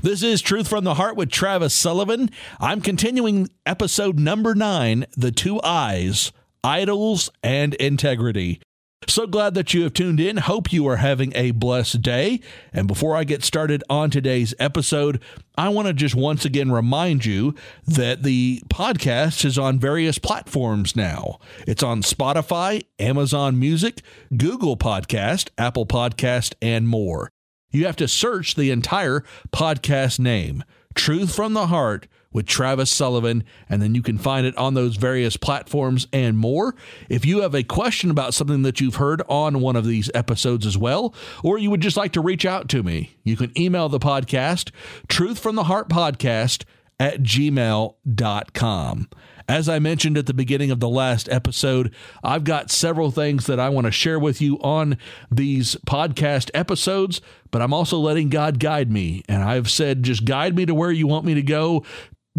This 0.00 0.22
is 0.22 0.40
Truth 0.40 0.68
from 0.68 0.84
the 0.84 0.94
Heart 0.94 1.16
with 1.16 1.28
Travis 1.28 1.74
Sullivan. 1.74 2.30
I'm 2.60 2.80
continuing 2.80 3.48
episode 3.66 4.16
number 4.16 4.54
nine 4.54 5.06
The 5.16 5.32
Two 5.32 5.60
I's 5.64 6.30
Idols 6.62 7.30
and 7.42 7.74
Integrity. 7.74 8.60
So 9.08 9.26
glad 9.26 9.54
that 9.54 9.74
you 9.74 9.82
have 9.82 9.94
tuned 9.94 10.20
in. 10.20 10.36
Hope 10.36 10.72
you 10.72 10.86
are 10.86 10.98
having 10.98 11.32
a 11.34 11.50
blessed 11.50 12.00
day. 12.00 12.40
And 12.72 12.86
before 12.86 13.16
I 13.16 13.24
get 13.24 13.42
started 13.42 13.82
on 13.90 14.10
today's 14.10 14.54
episode, 14.60 15.20
I 15.56 15.68
want 15.70 15.88
to 15.88 15.94
just 15.94 16.14
once 16.14 16.44
again 16.44 16.70
remind 16.70 17.24
you 17.24 17.56
that 17.84 18.22
the 18.22 18.62
podcast 18.68 19.44
is 19.44 19.58
on 19.58 19.80
various 19.80 20.18
platforms 20.18 20.94
now. 20.94 21.40
It's 21.66 21.82
on 21.82 22.02
Spotify, 22.02 22.84
Amazon 23.00 23.58
Music, 23.58 24.02
Google 24.36 24.76
Podcast, 24.76 25.48
Apple 25.58 25.86
Podcast, 25.86 26.54
and 26.62 26.86
more. 26.86 27.30
You 27.70 27.86
have 27.86 27.96
to 27.96 28.08
search 28.08 28.54
the 28.54 28.70
entire 28.70 29.24
podcast 29.52 30.18
name, 30.18 30.64
Truth 30.94 31.34
from 31.34 31.52
the 31.52 31.66
Heart 31.66 32.08
with 32.32 32.46
Travis 32.46 32.90
Sullivan, 32.90 33.44
and 33.68 33.80
then 33.80 33.94
you 33.94 34.02
can 34.02 34.18
find 34.18 34.46
it 34.46 34.56
on 34.56 34.74
those 34.74 34.96
various 34.96 35.36
platforms 35.36 36.06
and 36.12 36.36
more. 36.36 36.74
If 37.08 37.24
you 37.24 37.40
have 37.40 37.54
a 37.54 37.62
question 37.62 38.10
about 38.10 38.34
something 38.34 38.62
that 38.62 38.80
you've 38.80 38.96
heard 38.96 39.22
on 39.28 39.60
one 39.60 39.76
of 39.76 39.86
these 39.86 40.10
episodes 40.14 40.66
as 40.66 40.76
well, 40.76 41.14
or 41.42 41.58
you 41.58 41.70
would 41.70 41.80
just 41.80 41.96
like 41.96 42.12
to 42.12 42.20
reach 42.20 42.44
out 42.44 42.68
to 42.70 42.82
me, 42.82 43.16
you 43.24 43.36
can 43.36 43.58
email 43.58 43.88
the 43.88 43.98
podcast, 43.98 44.70
Truth 45.08 45.38
from 45.38 45.54
the 45.54 45.64
Heart 45.64 45.88
Podcast 45.88 46.64
at 47.00 47.22
gmail.com. 47.22 49.08
As 49.48 49.66
I 49.66 49.78
mentioned 49.78 50.18
at 50.18 50.26
the 50.26 50.34
beginning 50.34 50.70
of 50.70 50.78
the 50.78 50.90
last 50.90 51.26
episode, 51.30 51.94
I've 52.22 52.44
got 52.44 52.70
several 52.70 53.10
things 53.10 53.46
that 53.46 53.58
I 53.58 53.70
want 53.70 53.86
to 53.86 53.90
share 53.90 54.18
with 54.18 54.42
you 54.42 54.58
on 54.60 54.98
these 55.30 55.74
podcast 55.86 56.50
episodes, 56.52 57.22
but 57.50 57.62
I'm 57.62 57.72
also 57.72 57.98
letting 57.98 58.28
God 58.28 58.60
guide 58.60 58.92
me. 58.92 59.22
And 59.26 59.42
I've 59.42 59.70
said, 59.70 60.02
just 60.02 60.26
guide 60.26 60.54
me 60.54 60.66
to 60.66 60.74
where 60.74 60.92
you 60.92 61.06
want 61.06 61.24
me 61.24 61.32
to 61.32 61.42
go 61.42 61.84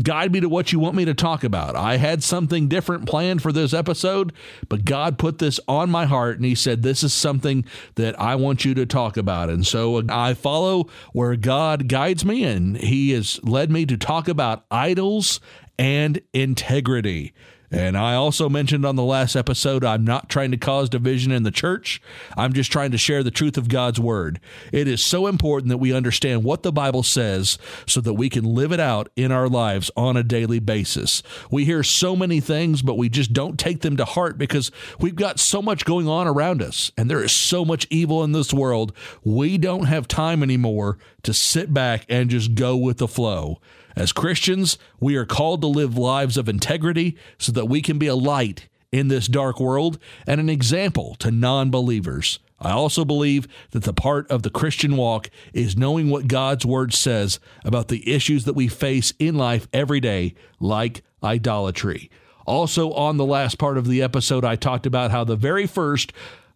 guide 0.03 0.31
me 0.31 0.39
to 0.39 0.47
what 0.47 0.71
you 0.71 0.79
want 0.79 0.95
me 0.95 1.03
to 1.05 1.13
talk 1.13 1.43
about. 1.43 1.75
I 1.75 1.97
had 1.97 2.23
something 2.23 2.67
different 2.67 3.05
planned 3.05 3.41
for 3.41 3.51
this 3.51 3.73
episode, 3.73 4.33
but 4.69 4.85
God 4.85 5.17
put 5.17 5.39
this 5.39 5.59
on 5.67 5.89
my 5.89 6.05
heart 6.05 6.37
and 6.37 6.45
He 6.45 6.55
said, 6.55 6.83
This 6.83 7.03
is 7.03 7.13
something 7.13 7.65
that 7.95 8.19
I 8.19 8.35
want 8.35 8.65
you 8.65 8.73
to 8.75 8.85
talk 8.85 9.17
about. 9.17 9.49
And 9.49 9.65
so 9.65 9.97
uh, 9.97 10.03
I 10.09 10.33
follow 10.35 10.87
where 11.11 11.35
God 11.35 11.87
guides 11.87 12.23
me, 12.23 12.43
and 12.43 12.77
He 12.77 13.11
has 13.11 13.39
led 13.43 13.71
me 13.71 13.85
to 13.87 13.97
talk 13.97 14.27
about 14.27 14.65
idols 14.71 15.39
and 15.79 16.21
integrity. 16.33 17.33
And 17.71 17.95
I 17.95 18.15
also 18.15 18.49
mentioned 18.49 18.85
on 18.85 18.95
the 18.95 19.03
last 19.03 19.35
episode, 19.35 19.85
I'm 19.85 20.03
not 20.03 20.27
trying 20.27 20.49
to 20.51 20.57
cause 20.57 20.89
division 20.89 21.31
in 21.31 21.43
the 21.43 21.51
church. 21.51 22.01
I'm 22.35 22.51
just 22.51 22.71
trying 22.71 22.89
to 22.91 22.97
share 22.97 23.21
the 23.21 23.29
truth 23.29 23.57
of 23.57 23.69
God's 23.69 23.99
word. 23.99 24.39
It 24.73 24.87
is 24.87 25.05
so 25.05 25.27
important 25.27 25.69
that 25.69 25.77
we 25.77 25.93
understand 25.93 26.43
what 26.43 26.63
the 26.63 26.71
Bible 26.71 27.03
says 27.03 27.59
so 27.85 28.01
that 28.01 28.15
we 28.15 28.27
can 28.27 28.43
live 28.43 28.71
it 28.71 28.79
out 28.79 29.09
in 29.15 29.31
our 29.31 29.47
lives 29.47 29.91
on 29.95 30.17
a 30.17 30.23
daily 30.23 30.57
basis. 30.57 31.21
We 31.51 31.63
hear 31.63 31.83
so 31.83 32.15
many 32.15 32.39
things, 32.39 32.81
but 32.81 32.97
we 32.97 33.07
just 33.07 33.33
don't 33.33 33.59
take 33.59 33.81
them 33.81 33.97
to 33.97 34.05
heart 34.05 34.39
because 34.39 34.71
we've 34.99 35.15
got 35.15 35.39
so 35.39 35.61
much 35.61 35.85
going 35.85 36.07
on 36.07 36.27
around 36.27 36.63
us 36.63 36.91
and 36.97 37.09
there 37.09 37.23
is 37.23 37.31
so 37.31 37.63
much 37.63 37.85
evil 37.91 38.23
in 38.23 38.31
this 38.31 38.51
world. 38.51 38.93
We 39.23 39.59
don't 39.59 39.85
have 39.85 40.07
time 40.07 40.41
anymore 40.41 40.97
to 41.21 41.33
sit 41.33 41.71
back 41.71 42.05
and 42.09 42.31
just 42.31 42.55
go 42.55 42.75
with 42.75 42.97
the 42.97 43.07
flow. 43.07 43.59
As 43.95 44.11
Christians, 44.11 44.77
we 44.99 45.15
are 45.15 45.25
called 45.25 45.61
to 45.61 45.67
live 45.67 45.97
lives 45.97 46.37
of 46.37 46.49
integrity 46.49 47.17
so 47.37 47.51
that 47.51 47.65
we 47.65 47.81
can 47.81 47.97
be 47.97 48.07
a 48.07 48.15
light 48.15 48.67
in 48.91 49.07
this 49.07 49.27
dark 49.27 49.59
world 49.59 49.99
and 50.25 50.39
an 50.39 50.49
example 50.49 51.15
to 51.19 51.31
non 51.31 51.69
believers. 51.69 52.39
I 52.61 52.71
also 52.71 53.05
believe 53.05 53.47
that 53.71 53.83
the 53.83 53.93
part 53.93 54.29
of 54.29 54.43
the 54.43 54.49
Christian 54.49 54.97
walk 54.97 55.29
is 55.53 55.77
knowing 55.77 56.09
what 56.09 56.27
God's 56.27 56.65
word 56.65 56.93
says 56.93 57.39
about 57.63 57.87
the 57.87 58.11
issues 58.11 58.45
that 58.45 58.55
we 58.55 58.67
face 58.67 59.13
in 59.17 59.35
life 59.35 59.67
every 59.71 60.01
day, 60.01 60.35
like 60.59 61.03
idolatry. 61.23 62.09
Also, 62.45 62.91
on 62.93 63.17
the 63.17 63.25
last 63.25 63.57
part 63.59 63.77
of 63.77 63.87
the 63.87 64.01
episode, 64.01 64.43
I 64.43 64.55
talked 64.55 64.85
about 64.85 65.11
how 65.11 65.23
the 65.23 65.35
very 65.35 65.67
first 65.67 66.11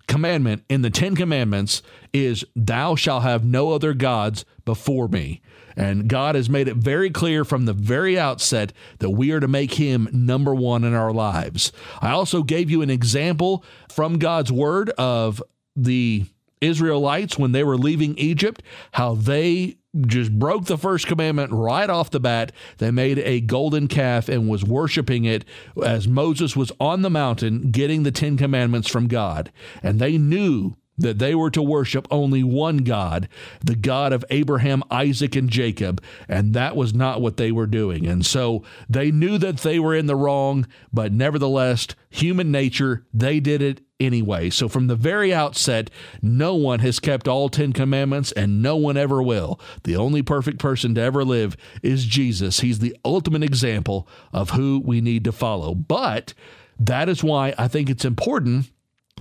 commandment 0.07 0.63
in 0.69 0.81
the 0.81 0.89
Ten 0.89 1.15
Commandments 1.15 1.81
is, 2.11 2.45
Thou 2.55 2.95
shalt 2.95 3.23
have 3.23 3.43
no 3.45 3.71
other 3.71 3.93
gods 3.93 4.45
before 4.65 5.07
me. 5.07 5.41
And 5.75 6.07
God 6.07 6.35
has 6.35 6.49
made 6.49 6.67
it 6.67 6.77
very 6.77 7.09
clear 7.09 7.43
from 7.43 7.65
the 7.65 7.73
very 7.73 8.17
outset 8.17 8.73
that 8.99 9.09
we 9.09 9.31
are 9.31 9.39
to 9.39 9.47
make 9.47 9.73
Him 9.73 10.07
number 10.11 10.53
one 10.53 10.83
in 10.83 10.93
our 10.93 11.11
lives. 11.11 11.71
I 12.01 12.11
also 12.11 12.43
gave 12.43 12.69
you 12.69 12.81
an 12.81 12.89
example 12.89 13.63
from 13.89 14.19
God's 14.19 14.51
Word 14.51 14.91
of 14.91 15.41
the 15.75 16.25
Israelites 16.61 17.37
when 17.37 17.51
they 17.51 17.63
were 17.63 17.77
leaving 17.77 18.17
Egypt, 18.17 18.61
how 18.91 19.15
they 19.15 19.77
just 20.07 20.37
broke 20.37 20.65
the 20.65 20.77
first 20.77 21.07
commandment 21.07 21.51
right 21.51 21.89
off 21.89 22.09
the 22.09 22.19
bat. 22.19 22.51
They 22.77 22.91
made 22.91 23.19
a 23.19 23.41
golden 23.41 23.87
calf 23.87 24.27
and 24.27 24.49
was 24.49 24.63
worshiping 24.63 25.25
it 25.25 25.45
as 25.83 26.07
Moses 26.07 26.55
was 26.55 26.71
on 26.79 27.01
the 27.01 27.09
mountain 27.09 27.71
getting 27.71 28.03
the 28.03 28.11
Ten 28.11 28.37
Commandments 28.37 28.89
from 28.89 29.07
God. 29.07 29.51
And 29.83 29.99
they 29.99 30.17
knew 30.17 30.75
that 30.97 31.19
they 31.19 31.33
were 31.33 31.49
to 31.51 31.61
worship 31.61 32.07
only 32.11 32.43
one 32.43 32.77
God, 32.77 33.27
the 33.63 33.75
God 33.75 34.13
of 34.13 34.25
Abraham, 34.29 34.83
Isaac, 34.91 35.35
and 35.35 35.49
Jacob, 35.49 36.01
and 36.27 36.53
that 36.53 36.75
was 36.75 36.93
not 36.93 37.21
what 37.21 37.37
they 37.37 37.51
were 37.51 37.67
doing. 37.67 38.05
And 38.05 38.25
so 38.25 38.63
they 38.89 39.11
knew 39.11 39.37
that 39.37 39.57
they 39.57 39.79
were 39.79 39.95
in 39.95 40.05
the 40.05 40.15
wrong, 40.15 40.67
but 40.91 41.11
nevertheless, 41.11 41.87
human 42.09 42.51
nature, 42.51 43.05
they 43.13 43.39
did 43.39 43.61
it 43.61 43.81
anyway. 43.99 44.49
So 44.49 44.67
from 44.67 44.87
the 44.87 44.95
very 44.95 45.33
outset, 45.33 45.89
no 46.21 46.55
one 46.55 46.79
has 46.79 46.99
kept 46.99 47.27
all 47.27 47.49
10 47.49 47.73
commandments 47.73 48.31
and 48.33 48.61
no 48.61 48.75
one 48.75 48.97
ever 48.97 49.21
will. 49.21 49.59
The 49.83 49.95
only 49.95 50.21
perfect 50.21 50.59
person 50.59 50.93
to 50.95 51.01
ever 51.01 51.23
live 51.23 51.57
is 51.81 52.05
Jesus. 52.05 52.59
He's 52.59 52.79
the 52.79 52.95
ultimate 53.03 53.43
example 53.43 54.07
of 54.31 54.51
who 54.51 54.81
we 54.83 55.01
need 55.01 55.23
to 55.23 55.31
follow. 55.31 55.73
But 55.73 56.33
that 56.79 57.09
is 57.09 57.23
why 57.23 57.53
I 57.57 57.67
think 57.67 57.89
it's 57.89 58.05
important 58.05 58.69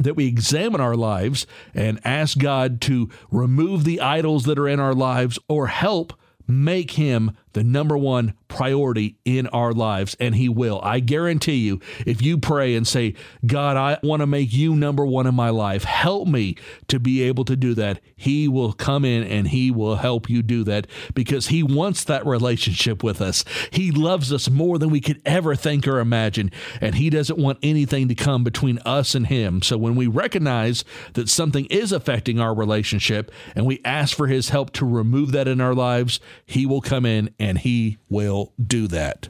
that 0.00 0.16
we 0.16 0.26
examine 0.26 0.80
our 0.80 0.96
lives 0.96 1.46
and 1.74 2.00
ask 2.04 2.38
God 2.38 2.80
to 2.82 3.08
remove 3.30 3.84
the 3.84 4.00
idols 4.00 4.44
that 4.44 4.58
are 4.58 4.68
in 4.68 4.80
our 4.80 4.94
lives 4.94 5.38
or 5.48 5.68
help 5.68 6.12
make 6.46 6.92
him 6.92 7.36
the 7.52 7.62
number 7.62 7.96
one 7.96 8.34
priority 8.52 9.16
in 9.24 9.46
our 9.46 9.72
lives, 9.72 10.14
and 10.20 10.34
He 10.34 10.46
will. 10.46 10.78
I 10.82 11.00
guarantee 11.00 11.56
you, 11.56 11.80
if 12.04 12.20
you 12.20 12.36
pray 12.36 12.74
and 12.74 12.86
say, 12.86 13.14
God, 13.46 13.78
I 13.78 13.98
want 14.06 14.20
to 14.20 14.26
make 14.26 14.52
you 14.52 14.76
number 14.76 15.06
one 15.06 15.26
in 15.26 15.34
my 15.34 15.48
life, 15.48 15.84
help 15.84 16.28
me 16.28 16.56
to 16.88 17.00
be 17.00 17.22
able 17.22 17.46
to 17.46 17.56
do 17.56 17.72
that, 17.74 18.00
He 18.14 18.48
will 18.48 18.74
come 18.74 19.06
in 19.06 19.22
and 19.22 19.48
He 19.48 19.70
will 19.70 19.96
help 19.96 20.28
you 20.28 20.42
do 20.42 20.64
that 20.64 20.86
because 21.14 21.46
He 21.46 21.62
wants 21.62 22.04
that 22.04 22.26
relationship 22.26 23.02
with 23.02 23.22
us. 23.22 23.42
He 23.70 23.90
loves 23.90 24.30
us 24.32 24.50
more 24.50 24.78
than 24.78 24.90
we 24.90 25.00
could 25.00 25.22
ever 25.24 25.54
think 25.54 25.88
or 25.88 25.98
imagine, 25.98 26.50
and 26.78 26.94
He 26.94 27.08
doesn't 27.08 27.38
want 27.38 27.58
anything 27.62 28.08
to 28.08 28.14
come 28.14 28.44
between 28.44 28.78
us 28.80 29.14
and 29.14 29.28
Him. 29.28 29.62
So 29.62 29.78
when 29.78 29.94
we 29.94 30.06
recognize 30.06 30.84
that 31.14 31.30
something 31.30 31.64
is 31.66 31.90
affecting 31.90 32.38
our 32.38 32.54
relationship 32.54 33.32
and 33.56 33.64
we 33.64 33.80
ask 33.82 34.14
for 34.14 34.26
His 34.26 34.50
help 34.50 34.72
to 34.74 34.84
remove 34.84 35.32
that 35.32 35.48
in 35.48 35.62
our 35.62 35.74
lives, 35.74 36.20
He 36.44 36.66
will 36.66 36.82
come 36.82 37.06
in 37.06 37.34
and 37.38 37.56
He 37.56 37.96
will 38.10 38.41
do 38.64 38.86
that. 38.88 39.28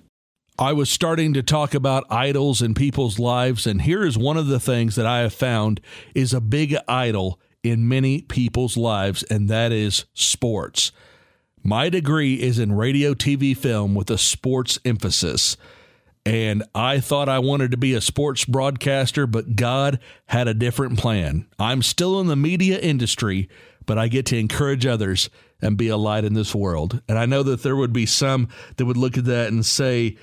I 0.58 0.72
was 0.72 0.90
starting 0.90 1.32
to 1.34 1.42
talk 1.42 1.74
about 1.74 2.04
idols 2.10 2.60
in 2.62 2.74
people's 2.74 3.18
lives, 3.18 3.66
and 3.66 3.82
here 3.82 4.04
is 4.04 4.18
one 4.18 4.36
of 4.36 4.46
the 4.46 4.60
things 4.60 4.96
that 4.96 5.06
I 5.06 5.20
have 5.20 5.32
found 5.32 5.80
is 6.14 6.32
a 6.32 6.40
big 6.40 6.76
idol 6.86 7.40
in 7.62 7.88
many 7.88 8.22
people's 8.22 8.76
lives, 8.76 9.22
and 9.24 9.48
that 9.48 9.72
is 9.72 10.04
sports. 10.14 10.92
My 11.64 11.88
degree 11.88 12.34
is 12.34 12.58
in 12.58 12.72
radio, 12.72 13.14
TV, 13.14 13.56
film 13.56 13.94
with 13.94 14.10
a 14.10 14.18
sports 14.18 14.78
emphasis. 14.84 15.56
And 16.24 16.62
I 16.74 17.00
thought 17.00 17.28
I 17.28 17.38
wanted 17.38 17.70
to 17.72 17.76
be 17.76 17.94
a 17.94 18.00
sports 18.00 18.44
broadcaster, 18.44 19.26
but 19.26 19.56
God 19.56 19.98
had 20.26 20.48
a 20.48 20.54
different 20.54 20.98
plan. 20.98 21.46
I'm 21.58 21.82
still 21.82 22.20
in 22.20 22.26
the 22.28 22.36
media 22.36 22.78
industry, 22.78 23.48
but 23.86 23.98
I 23.98 24.08
get 24.08 24.26
to 24.26 24.38
encourage 24.38 24.86
others 24.86 25.30
and 25.60 25.76
be 25.76 25.88
a 25.88 25.96
light 25.96 26.24
in 26.24 26.34
this 26.34 26.54
world. 26.54 27.00
And 27.08 27.18
I 27.18 27.26
know 27.26 27.42
that 27.42 27.62
there 27.62 27.76
would 27.76 27.92
be 27.92 28.06
some 28.06 28.48
that 28.76 28.84
would 28.84 28.96
look 28.96 29.16
at 29.16 29.24
that 29.26 29.48
and 29.48 29.64
say, 29.64 30.16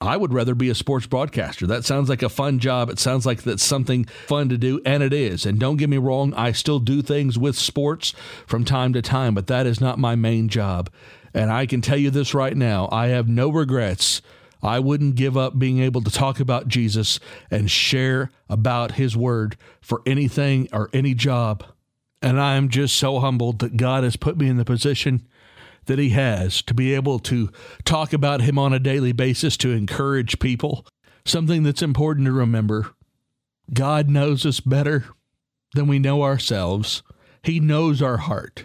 I 0.00 0.16
would 0.16 0.34
rather 0.34 0.54
be 0.54 0.68
a 0.68 0.74
sports 0.74 1.06
broadcaster. 1.06 1.66
That 1.66 1.84
sounds 1.84 2.08
like 2.08 2.22
a 2.22 2.28
fun 2.28 2.58
job. 2.58 2.90
It 2.90 2.98
sounds 2.98 3.24
like 3.24 3.42
that's 3.42 3.64
something 3.64 4.04
fun 4.04 4.50
to 4.50 4.58
do, 4.58 4.80
and 4.84 5.02
it 5.02 5.12
is. 5.12 5.46
And 5.46 5.58
don't 5.58 5.78
get 5.78 5.88
me 5.88 5.96
wrong, 5.96 6.34
I 6.34 6.52
still 6.52 6.78
do 6.78 7.00
things 7.00 7.38
with 7.38 7.56
sports 7.56 8.12
from 8.46 8.64
time 8.64 8.92
to 8.92 9.02
time, 9.02 9.34
but 9.34 9.46
that 9.46 9.66
is 9.66 9.80
not 9.80 9.98
my 9.98 10.14
main 10.14 10.48
job. 10.48 10.90
And 11.32 11.50
I 11.50 11.66
can 11.66 11.80
tell 11.80 11.96
you 11.96 12.10
this 12.10 12.34
right 12.34 12.56
now 12.56 12.88
I 12.92 13.08
have 13.08 13.28
no 13.28 13.48
regrets. 13.48 14.20
I 14.62 14.78
wouldn't 14.78 15.16
give 15.16 15.36
up 15.36 15.58
being 15.58 15.80
able 15.80 16.02
to 16.02 16.10
talk 16.10 16.40
about 16.40 16.68
Jesus 16.68 17.20
and 17.50 17.70
share 17.70 18.30
about 18.48 18.92
his 18.92 19.16
word 19.16 19.56
for 19.80 20.00
anything 20.06 20.68
or 20.72 20.88
any 20.92 21.12
job. 21.12 21.64
And 22.24 22.40
I 22.40 22.54
am 22.54 22.70
just 22.70 22.96
so 22.96 23.20
humbled 23.20 23.58
that 23.58 23.76
God 23.76 24.02
has 24.02 24.16
put 24.16 24.38
me 24.38 24.48
in 24.48 24.56
the 24.56 24.64
position 24.64 25.28
that 25.84 25.98
He 25.98 26.08
has 26.08 26.62
to 26.62 26.72
be 26.72 26.94
able 26.94 27.18
to 27.18 27.50
talk 27.84 28.14
about 28.14 28.40
Him 28.40 28.58
on 28.58 28.72
a 28.72 28.78
daily 28.78 29.12
basis 29.12 29.58
to 29.58 29.72
encourage 29.72 30.38
people. 30.38 30.86
Something 31.26 31.64
that's 31.64 31.82
important 31.82 32.24
to 32.24 32.32
remember 32.32 32.94
God 33.74 34.08
knows 34.08 34.46
us 34.46 34.58
better 34.58 35.04
than 35.74 35.86
we 35.86 35.98
know 35.98 36.22
ourselves, 36.22 37.02
He 37.42 37.60
knows 37.60 38.00
our 38.00 38.16
heart. 38.16 38.64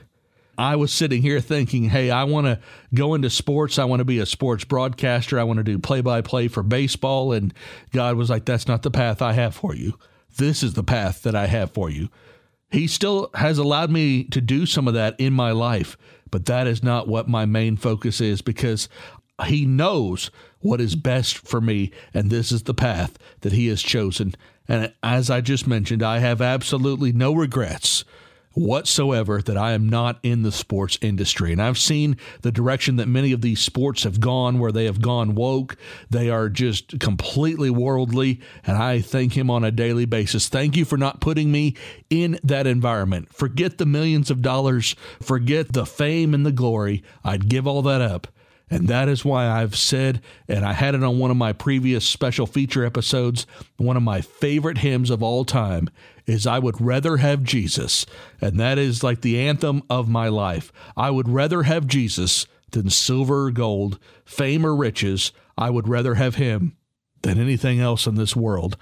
I 0.57 0.77
was 0.77 0.93
sitting 0.93 1.21
here 1.21 1.41
thinking, 1.41 1.89
hey, 1.89 2.09
I 2.11 2.23
want 2.23 2.47
to 2.47 2.59
go 2.95 3.13
into 3.13 3.29
sports. 3.29 3.77
I 3.77 3.83
want 3.83 3.99
to 3.99 4.05
be 4.05 4.19
a 4.19 4.25
sports 4.25 4.63
broadcaster. 4.63 5.37
I 5.37 5.43
want 5.43 5.57
to 5.57 5.63
do 5.65 5.79
play 5.79 5.99
by 5.99 6.21
play 6.21 6.47
for 6.47 6.63
baseball. 6.63 7.33
And 7.33 7.53
God 7.91 8.15
was 8.15 8.29
like, 8.29 8.45
that's 8.45 8.69
not 8.69 8.83
the 8.83 8.91
path 8.91 9.21
I 9.21 9.33
have 9.33 9.53
for 9.53 9.75
you. 9.75 9.99
This 10.37 10.63
is 10.63 10.75
the 10.75 10.83
path 10.83 11.23
that 11.23 11.35
I 11.35 11.47
have 11.47 11.71
for 11.71 11.89
you. 11.89 12.07
He 12.71 12.87
still 12.87 13.29
has 13.33 13.57
allowed 13.57 13.89
me 13.89 14.23
to 14.25 14.41
do 14.41 14.65
some 14.65 14.87
of 14.87 14.93
that 14.93 15.19
in 15.19 15.33
my 15.33 15.51
life, 15.51 15.97
but 16.29 16.45
that 16.45 16.67
is 16.67 16.83
not 16.83 17.07
what 17.07 17.27
my 17.27 17.45
main 17.45 17.77
focus 17.77 18.21
is 18.21 18.41
because 18.41 18.87
He 19.47 19.65
knows 19.65 20.29
what 20.59 20.81
is 20.81 20.95
best 20.95 21.37
for 21.37 21.61
me, 21.61 21.91
and 22.13 22.29
this 22.29 22.51
is 22.51 22.63
the 22.63 22.73
path 22.73 23.17
that 23.41 23.53
He 23.53 23.67
has 23.67 23.81
chosen. 23.81 24.35
And 24.67 24.93
as 25.01 25.31
I 25.31 25.41
just 25.41 25.65
mentioned, 25.65 26.03
I 26.03 26.19
have 26.19 26.41
absolutely 26.41 27.11
no 27.11 27.33
regrets 27.33 28.05
whatsoever 28.59 29.41
that 29.41 29.57
I 29.57 29.71
am 29.71 29.87
not 29.87 30.19
in 30.21 30.43
the 30.43 30.51
sports 30.51 30.97
industry. 31.01 31.53
And 31.53 31.61
I've 31.61 31.77
seen 31.77 32.17
the 32.41 32.51
direction 32.51 32.97
that 32.97 33.07
many 33.07 33.31
of 33.31 33.41
these 33.41 33.61
sports 33.61 34.03
have 34.03 34.19
gone, 34.19 34.59
where 34.59 34.73
they 34.73 34.85
have 34.85 35.01
gone 35.01 35.33
woke. 35.33 35.77
They 36.09 36.29
are 36.29 36.49
just 36.49 36.99
completely 36.99 37.69
worldly. 37.69 38.41
And 38.65 38.77
I 38.77 38.99
thank 38.99 39.37
him 39.37 39.49
on 39.49 39.63
a 39.63 39.71
daily 39.71 40.05
basis. 40.05 40.49
Thank 40.49 40.75
you 40.75 40.83
for 40.83 40.97
not 40.97 41.21
putting 41.21 41.51
me 41.51 41.75
in 42.09 42.37
that 42.43 42.67
environment. 42.67 43.33
Forget 43.33 43.77
the 43.77 43.85
millions 43.85 44.29
of 44.29 44.41
dollars, 44.41 44.95
forget 45.21 45.71
the 45.71 45.85
fame 45.85 46.33
and 46.33 46.45
the 46.45 46.51
glory. 46.51 47.01
I'd 47.23 47.47
give 47.47 47.65
all 47.65 47.81
that 47.83 48.01
up 48.01 48.27
and 48.69 48.87
that 48.87 49.09
is 49.09 49.25
why 49.25 49.47
I've 49.47 49.75
said, 49.75 50.21
and 50.47 50.63
I 50.63 50.73
had 50.73 50.95
it 50.95 51.03
on 51.03 51.19
one 51.19 51.31
of 51.31 51.37
my 51.37 51.53
previous 51.53 52.05
special 52.05 52.45
feature 52.45 52.85
episodes, 52.85 53.47
one 53.77 53.97
of 53.97 54.03
my 54.03 54.21
favorite 54.21 54.79
hymns 54.79 55.09
of 55.09 55.23
all 55.23 55.45
time 55.45 55.89
is 56.25 56.45
I 56.45 56.59
would 56.59 56.79
rather 56.79 57.17
have 57.17 57.43
Jesus. 57.43 58.05
And 58.39 58.59
that 58.59 58.77
is 58.77 59.03
like 59.03 59.21
the 59.21 59.39
anthem 59.39 59.81
of 59.89 60.07
my 60.07 60.27
life. 60.27 60.71
I 60.95 61.09
would 61.09 61.27
rather 61.27 61.63
have 61.63 61.87
Jesus 61.87 62.45
than 62.71 62.89
silver 62.89 63.45
or 63.45 63.51
gold, 63.51 63.97
fame 64.25 64.65
or 64.65 64.75
riches. 64.75 65.31
I 65.57 65.71
would 65.71 65.87
rather 65.87 66.15
have 66.15 66.35
him 66.35 66.75
than 67.23 67.39
anything 67.39 67.79
else 67.79 68.05
in 68.05 68.15
this 68.15 68.35
world. 68.35 68.77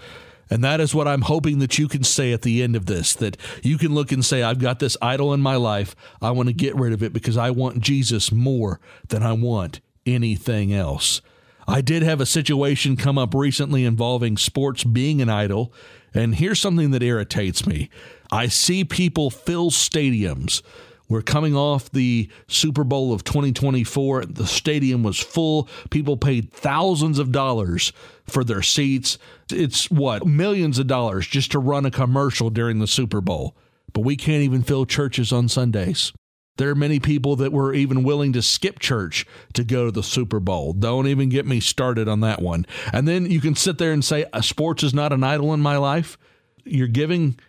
And 0.49 0.63
that 0.63 0.79
is 0.79 0.95
what 0.95 1.07
I'm 1.07 1.21
hoping 1.21 1.59
that 1.59 1.77
you 1.77 1.87
can 1.87 2.03
say 2.03 2.33
at 2.33 2.41
the 2.41 2.63
end 2.63 2.75
of 2.75 2.85
this 2.85 3.13
that 3.15 3.37
you 3.63 3.77
can 3.77 3.93
look 3.93 4.11
and 4.11 4.23
say, 4.23 4.43
I've 4.43 4.59
got 4.59 4.79
this 4.79 4.97
idol 5.01 5.33
in 5.33 5.41
my 5.41 5.55
life. 5.55 5.95
I 6.21 6.31
want 6.31 6.47
to 6.47 6.53
get 6.53 6.75
rid 6.75 6.93
of 6.93 7.03
it 7.03 7.13
because 7.13 7.37
I 7.37 7.51
want 7.51 7.81
Jesus 7.81 8.31
more 8.31 8.79
than 9.09 9.23
I 9.23 9.33
want 9.33 9.81
anything 10.05 10.73
else. 10.73 11.21
I 11.67 11.81
did 11.81 12.01
have 12.03 12.21
a 12.21 12.25
situation 12.25 12.95
come 12.95 13.17
up 13.17 13.33
recently 13.33 13.83
involving 13.83 14.37
sports 14.37 14.83
being 14.83 15.21
an 15.21 15.29
idol. 15.29 15.73
And 16.13 16.35
here's 16.35 16.61
something 16.61 16.91
that 16.91 17.03
irritates 17.03 17.65
me 17.65 17.89
I 18.31 18.47
see 18.47 18.83
people 18.83 19.29
fill 19.29 19.71
stadiums 19.71 20.61
we're 21.09 21.21
coming 21.21 21.55
off 21.55 21.89
the 21.91 22.29
Super 22.47 22.83
Bowl 22.83 23.13
of 23.13 23.23
2024. 23.23 24.25
The 24.25 24.45
stadium 24.45 25.03
was 25.03 25.19
full. 25.19 25.69
People 25.89 26.17
paid 26.17 26.51
thousands 26.51 27.17
of 27.17 27.31
dollars 27.31 27.93
for 28.27 28.43
their 28.43 28.61
seats. 28.61 29.17
It's 29.51 29.89
what? 29.89 30.25
Millions 30.25 30.79
of 30.79 30.87
dollars 30.87 31.27
just 31.27 31.51
to 31.51 31.59
run 31.59 31.85
a 31.85 31.91
commercial 31.91 32.49
during 32.49 32.79
the 32.79 32.87
Super 32.87 33.21
Bowl. 33.21 33.55
But 33.93 34.01
we 34.01 34.15
can't 34.15 34.43
even 34.43 34.63
fill 34.63 34.85
churches 34.85 35.31
on 35.31 35.47
Sundays. 35.47 36.11
There 36.57 36.69
are 36.69 36.75
many 36.75 36.99
people 36.99 37.35
that 37.37 37.53
were 37.53 37.73
even 37.73 38.03
willing 38.03 38.33
to 38.33 38.41
skip 38.41 38.79
church 38.79 39.25
to 39.53 39.63
go 39.63 39.85
to 39.85 39.91
the 39.91 40.03
Super 40.03 40.39
Bowl. 40.39 40.73
Don't 40.73 41.07
even 41.07 41.29
get 41.29 41.45
me 41.45 41.59
started 41.59 42.07
on 42.07 42.21
that 42.21 42.41
one. 42.41 42.65
And 42.91 43.07
then 43.07 43.29
you 43.29 43.39
can 43.39 43.55
sit 43.55 43.77
there 43.77 43.91
and 43.91 44.03
say, 44.03 44.25
uh, 44.33 44.41
sports 44.41 44.83
is 44.83 44.93
not 44.93 45.13
an 45.13 45.23
idol 45.23 45.53
in 45.53 45.61
my 45.61 45.77
life. 45.77 46.17
You're 46.65 46.87
giving 46.87 47.39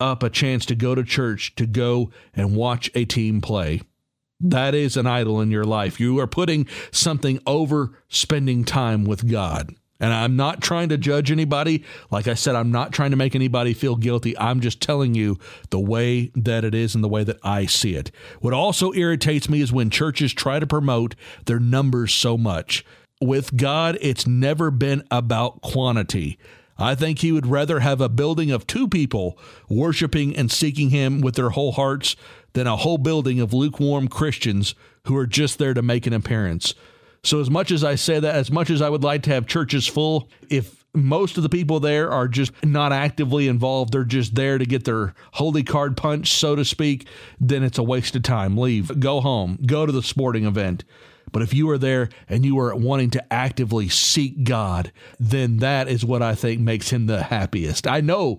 up 0.00 0.22
a 0.22 0.30
chance 0.30 0.66
to 0.66 0.74
go 0.74 0.94
to 0.94 1.04
church, 1.04 1.54
to 1.56 1.66
go 1.66 2.10
and 2.34 2.56
watch 2.56 2.90
a 2.94 3.04
team 3.04 3.40
play. 3.40 3.82
That 4.40 4.74
is 4.74 4.96
an 4.96 5.06
idol 5.06 5.40
in 5.40 5.50
your 5.50 5.64
life. 5.64 6.00
You 6.00 6.18
are 6.20 6.26
putting 6.26 6.66
something 6.90 7.40
over 7.46 7.98
spending 8.08 8.64
time 8.64 9.04
with 9.04 9.30
God. 9.30 9.74
And 9.98 10.12
I'm 10.12 10.36
not 10.36 10.60
trying 10.60 10.90
to 10.90 10.98
judge 10.98 11.30
anybody. 11.30 11.84
Like 12.10 12.28
I 12.28 12.34
said, 12.34 12.54
I'm 12.54 12.70
not 12.70 12.92
trying 12.92 13.12
to 13.12 13.16
make 13.16 13.34
anybody 13.34 13.72
feel 13.72 13.96
guilty. 13.96 14.36
I'm 14.38 14.60
just 14.60 14.80
telling 14.80 15.14
you 15.14 15.38
the 15.70 15.80
way 15.80 16.30
that 16.34 16.64
it 16.64 16.74
is 16.74 16.94
and 16.94 17.02
the 17.02 17.08
way 17.08 17.24
that 17.24 17.38
I 17.42 17.66
see 17.66 17.94
it. 17.94 18.10
What 18.40 18.52
also 18.52 18.92
irritates 18.92 19.48
me 19.48 19.60
is 19.60 19.72
when 19.72 19.90
churches 19.90 20.32
try 20.32 20.58
to 20.58 20.66
promote 20.66 21.14
their 21.46 21.60
numbers 21.60 22.12
so 22.12 22.36
much. 22.36 22.84
With 23.20 23.56
God, 23.56 23.96
it's 24.02 24.26
never 24.26 24.70
been 24.70 25.02
about 25.10 25.62
quantity. 25.62 26.38
I 26.78 26.94
think 26.94 27.20
he 27.20 27.32
would 27.32 27.46
rather 27.46 27.80
have 27.80 28.02
a 28.02 28.08
building 28.10 28.50
of 28.50 28.66
two 28.66 28.86
people 28.86 29.38
worshiping 29.70 30.36
and 30.36 30.52
seeking 30.52 30.90
him 30.90 31.22
with 31.22 31.34
their 31.34 31.50
whole 31.50 31.72
hearts 31.72 32.16
than 32.52 32.66
a 32.66 32.76
whole 32.76 32.98
building 32.98 33.40
of 33.40 33.54
lukewarm 33.54 34.08
Christians 34.08 34.74
who 35.04 35.16
are 35.16 35.26
just 35.26 35.58
there 35.58 35.72
to 35.72 35.80
make 35.82 36.06
an 36.06 36.12
appearance. 36.12 36.74
So, 37.26 37.40
as 37.40 37.50
much 37.50 37.72
as 37.72 37.82
I 37.82 37.96
say 37.96 38.20
that, 38.20 38.36
as 38.36 38.52
much 38.52 38.70
as 38.70 38.80
I 38.80 38.88
would 38.88 39.02
like 39.02 39.24
to 39.24 39.30
have 39.30 39.48
churches 39.48 39.84
full, 39.84 40.30
if 40.48 40.84
most 40.94 41.36
of 41.36 41.42
the 41.42 41.48
people 41.48 41.80
there 41.80 42.08
are 42.12 42.28
just 42.28 42.52
not 42.64 42.92
actively 42.92 43.48
involved, 43.48 43.92
they're 43.92 44.04
just 44.04 44.36
there 44.36 44.58
to 44.58 44.64
get 44.64 44.84
their 44.84 45.12
holy 45.32 45.64
card 45.64 45.96
punched, 45.96 46.32
so 46.32 46.54
to 46.54 46.64
speak, 46.64 47.08
then 47.40 47.64
it's 47.64 47.78
a 47.78 47.82
waste 47.82 48.14
of 48.14 48.22
time. 48.22 48.56
Leave, 48.56 49.00
go 49.00 49.20
home, 49.20 49.58
go 49.66 49.84
to 49.84 49.90
the 49.90 50.04
sporting 50.04 50.46
event. 50.46 50.84
But 51.32 51.42
if 51.42 51.52
you 51.52 51.68
are 51.70 51.78
there 51.78 52.10
and 52.28 52.46
you 52.46 52.60
are 52.60 52.74
wanting 52.76 53.10
to 53.10 53.32
actively 53.32 53.88
seek 53.88 54.44
God, 54.44 54.92
then 55.18 55.56
that 55.56 55.88
is 55.88 56.04
what 56.04 56.22
I 56.22 56.36
think 56.36 56.60
makes 56.60 56.90
him 56.90 57.06
the 57.06 57.24
happiest. 57.24 57.88
I 57.88 58.00
know 58.00 58.38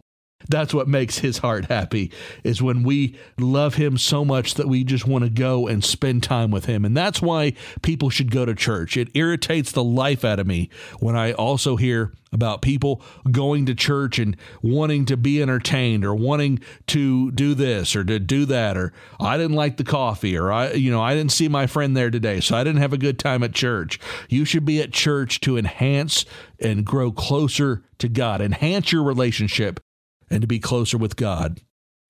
that's 0.50 0.74
what 0.74 0.88
makes 0.88 1.19
his 1.19 1.39
heart 1.39 1.66
happy 1.66 2.12
is 2.44 2.62
when 2.62 2.84
we 2.84 3.16
love 3.38 3.75
him 3.75 3.98
so 3.98 4.24
much 4.24 4.54
that 4.56 4.68
we 4.68 4.84
just 4.84 5.07
want 5.07 5.24
to 5.24 5.30
go 5.30 5.68
and 5.68 5.84
spend 5.84 6.24
time 6.24 6.51
with 6.51 6.66
him. 6.66 6.86
And 6.86 6.95
that's 6.95 7.22
why 7.22 7.54
people 7.81 8.10
should 8.10 8.31
go 8.31 8.45
to 8.45 8.56
church. 8.56 8.98
It 8.98 9.10
irritates 9.13 9.72
the 9.72 9.84
life 9.84 10.24
out 10.24 10.39
of 10.39 10.48
me 10.48 10.69
when 11.00 11.16
I 11.16 11.34
also 11.34 11.75
hear 11.75 12.13
about 12.31 12.62
people 12.62 13.01
going 13.31 13.66
to 13.66 13.74
church 13.74 14.19
and 14.19 14.36
wanting 14.62 15.06
to 15.06 15.16
be 15.16 15.42
entertained 15.42 16.04
or 16.04 16.13
wanting 16.13 16.60
to 16.88 17.31
do 17.31 17.54
this 17.54 17.95
or 17.95 18.04
to 18.04 18.19
do 18.19 18.45
that 18.45 18.75
or 18.75 18.92
I 19.19 19.38
didn't 19.38 19.56
like 19.56 19.78
the 19.78 19.86
coffee 19.86 20.38
or 20.38 20.51
I 20.51 20.74
you 20.74 20.92
know 20.92 21.01
I 21.01 21.16
didn't 21.16 21.31
see 21.31 21.48
my 21.48 21.68
friend 21.68 21.95
there 21.95 22.12
today 22.12 22.42
so 22.42 22.57
I 22.57 22.66
didn't 22.66 22.81
have 22.81 22.92
a 22.92 22.98
good 22.98 23.18
time 23.18 23.44
at 23.44 23.54
church. 23.54 23.98
You 24.28 24.44
should 24.44 24.66
be 24.66 24.81
at 24.81 24.92
church 24.92 25.39
to 25.42 25.57
enhance 25.57 26.25
and 26.60 26.86
grow 26.86 27.13
closer 27.13 27.84
to 28.00 28.10
God. 28.10 28.42
Enhance 28.42 28.92
your 28.92 29.04
relationship 29.04 29.80
and 30.29 30.41
to 30.41 30.47
be 30.47 30.59
closer 30.59 30.97
with 30.97 31.15
God. 31.15 31.62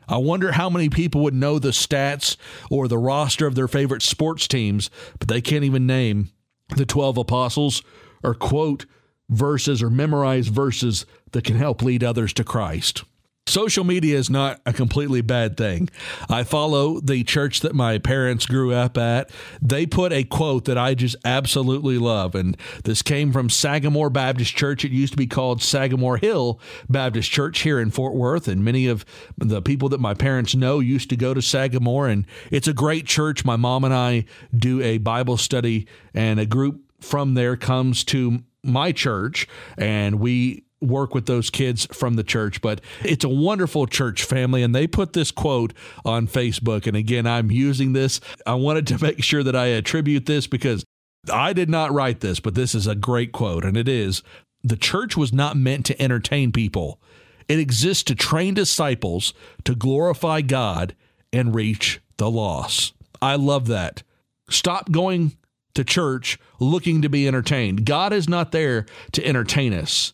I 0.08 0.18
wonder 0.18 0.54
how 0.54 0.70
many 0.70 0.90
people 0.90 1.22
would 1.24 1.34
know 1.34 1.60
the 1.60 1.70
stats 1.70 2.38
or 2.72 2.88
the 2.88 2.98
roster 2.98 3.46
of 3.46 3.56
their 3.56 3.68
favorite 3.68 4.02
sports 4.02 4.48
teams, 4.48 4.90
but 5.20 5.28
they 5.28 5.42
can't 5.42 5.66
even 5.66 5.86
name 5.86 6.30
the 6.76 6.86
12 6.86 7.18
apostles 7.18 7.84
or 8.24 8.34
quote 8.34 8.86
verses 9.30 9.84
or 9.84 9.90
memorize 9.90 10.48
verses 10.48 11.06
that 11.32 11.44
can 11.44 11.58
help 11.58 11.82
lead 11.82 12.04
others 12.04 12.34
to 12.34 12.44
Christ. 12.44 13.04
Social 13.48 13.86
media 13.86 14.18
is 14.18 14.30
not 14.30 14.60
a 14.66 14.74
completely 14.74 15.22
bad 15.22 15.56
thing. 15.56 15.90
I 16.30 16.44
follow 16.44 17.00
the 17.00 17.24
church 17.24 17.62
that 17.62 17.74
my 17.74 17.98
parents 17.98 18.46
grew 18.46 18.74
up 18.74 18.98
at. 18.98 19.32
They 19.62 19.86
put 19.86 20.12
a 20.12 20.26
quote 20.26 20.66
that 20.66 20.78
I 20.78 20.94
just 20.94 21.16
absolutely 21.24 21.98
love. 21.98 22.36
And 22.36 22.58
this 22.84 23.02
came 23.02 23.32
from 23.32 23.50
Sagamore 23.50 24.10
Baptist 24.10 24.54
Church. 24.54 24.84
It 24.84 24.92
used 24.92 25.14
to 25.14 25.18
be 25.18 25.28
called 25.28 25.62
Sagamore 25.62 26.18
Hill 26.18 26.60
Baptist 26.90 27.32
Church 27.32 27.60
here 27.60 27.80
in 27.80 27.90
Fort 27.90 28.14
Worth. 28.14 28.50
And 28.50 28.66
many 28.66 28.86
of 28.88 29.06
the 29.38 29.62
people 29.62 29.88
that 29.90 30.02
my 30.02 30.14
parents 30.14 30.54
know 30.54 30.80
used 30.80 31.10
to 31.10 31.16
go 31.16 31.34
to 31.34 31.42
Sagamore. 31.42 32.10
And 32.10 32.26
it's 32.52 32.68
a 32.68 32.74
great 32.74 33.06
church. 33.06 33.46
My 33.46 33.56
mom 33.56 33.86
and 33.86 33.94
I 33.94 34.26
do 34.56 34.82
a 34.82 34.98
Bible 34.98 35.38
study, 35.38 35.88
and 36.14 36.40
a 36.40 36.46
group 36.46 36.82
from 37.00 37.36
there 37.36 37.56
comes 37.56 38.04
to 38.06 38.44
my 38.64 38.92
church 38.92 39.48
and 39.78 40.20
we 40.20 40.64
work 40.82 41.16
with 41.16 41.26
those 41.26 41.50
kids 41.50 41.88
from 41.92 42.16
the 42.16 42.24
church, 42.24 42.62
but 42.62 42.82
it's 43.04 43.24
a 43.24 43.30
wonderful 43.30 43.88
church 43.88 44.24
family. 44.24 44.64
And 44.64 44.76
they 44.76 44.88
put 44.88 45.14
this 45.14 45.32
quote 45.32 45.74
on 46.06 46.28
Facebook. 46.28 46.88
And 46.88 46.96
again, 46.96 47.26
I'm 47.26 47.52
using 47.52 47.94
this. 47.94 48.20
I 48.46 48.56
wanted 48.56 48.88
to 48.88 49.02
make 49.02 49.24
sure 49.24 49.44
that 49.44 49.56
I 49.56 49.68
attribute 49.68 50.26
this 50.26 50.48
because 50.48 50.84
I 51.32 51.54
did 51.54 51.70
not 51.70 51.92
write 51.92 52.20
this, 52.20 52.40
but 52.40 52.56
this 52.56 52.76
is 52.76 52.88
a 52.88 52.96
great 52.96 53.32
quote. 53.32 53.66
And 53.66 53.76
it 53.76 53.88
is 53.88 54.24
The 54.64 54.78
church 54.78 55.18
was 55.18 55.34
not 55.34 55.58
meant 55.58 55.86
to 55.88 56.02
entertain 56.02 56.52
people, 56.52 57.00
it 57.48 57.60
exists 57.60 58.04
to 58.04 58.16
train 58.16 58.54
disciples 58.54 59.34
to 59.64 59.74
glorify 59.74 60.42
God 60.42 60.96
and 61.32 61.56
reach 61.56 62.02
the 62.18 62.30
lost. 62.30 62.94
I 63.22 63.36
love 63.36 63.68
that. 63.68 64.04
Stop 64.50 64.92
going 64.92 65.38
to 65.76 65.84
church 65.84 66.40
looking 66.60 67.02
to 67.04 67.10
be 67.10 67.28
entertained. 67.28 67.86
God 67.86 68.12
is 68.12 68.28
not 68.28 68.52
there 68.52 68.86
to 69.14 69.26
entertain 69.26 69.74
us. 69.74 70.14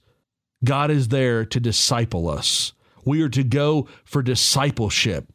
God 0.64 0.92
is 0.92 1.10
there 1.10 1.46
to 1.46 1.60
disciple 1.60 2.30
us. 2.30 2.74
We 3.06 3.22
are 3.22 3.30
to 3.30 3.44
go 3.44 3.88
for 4.06 4.22
discipleship. 4.22 5.28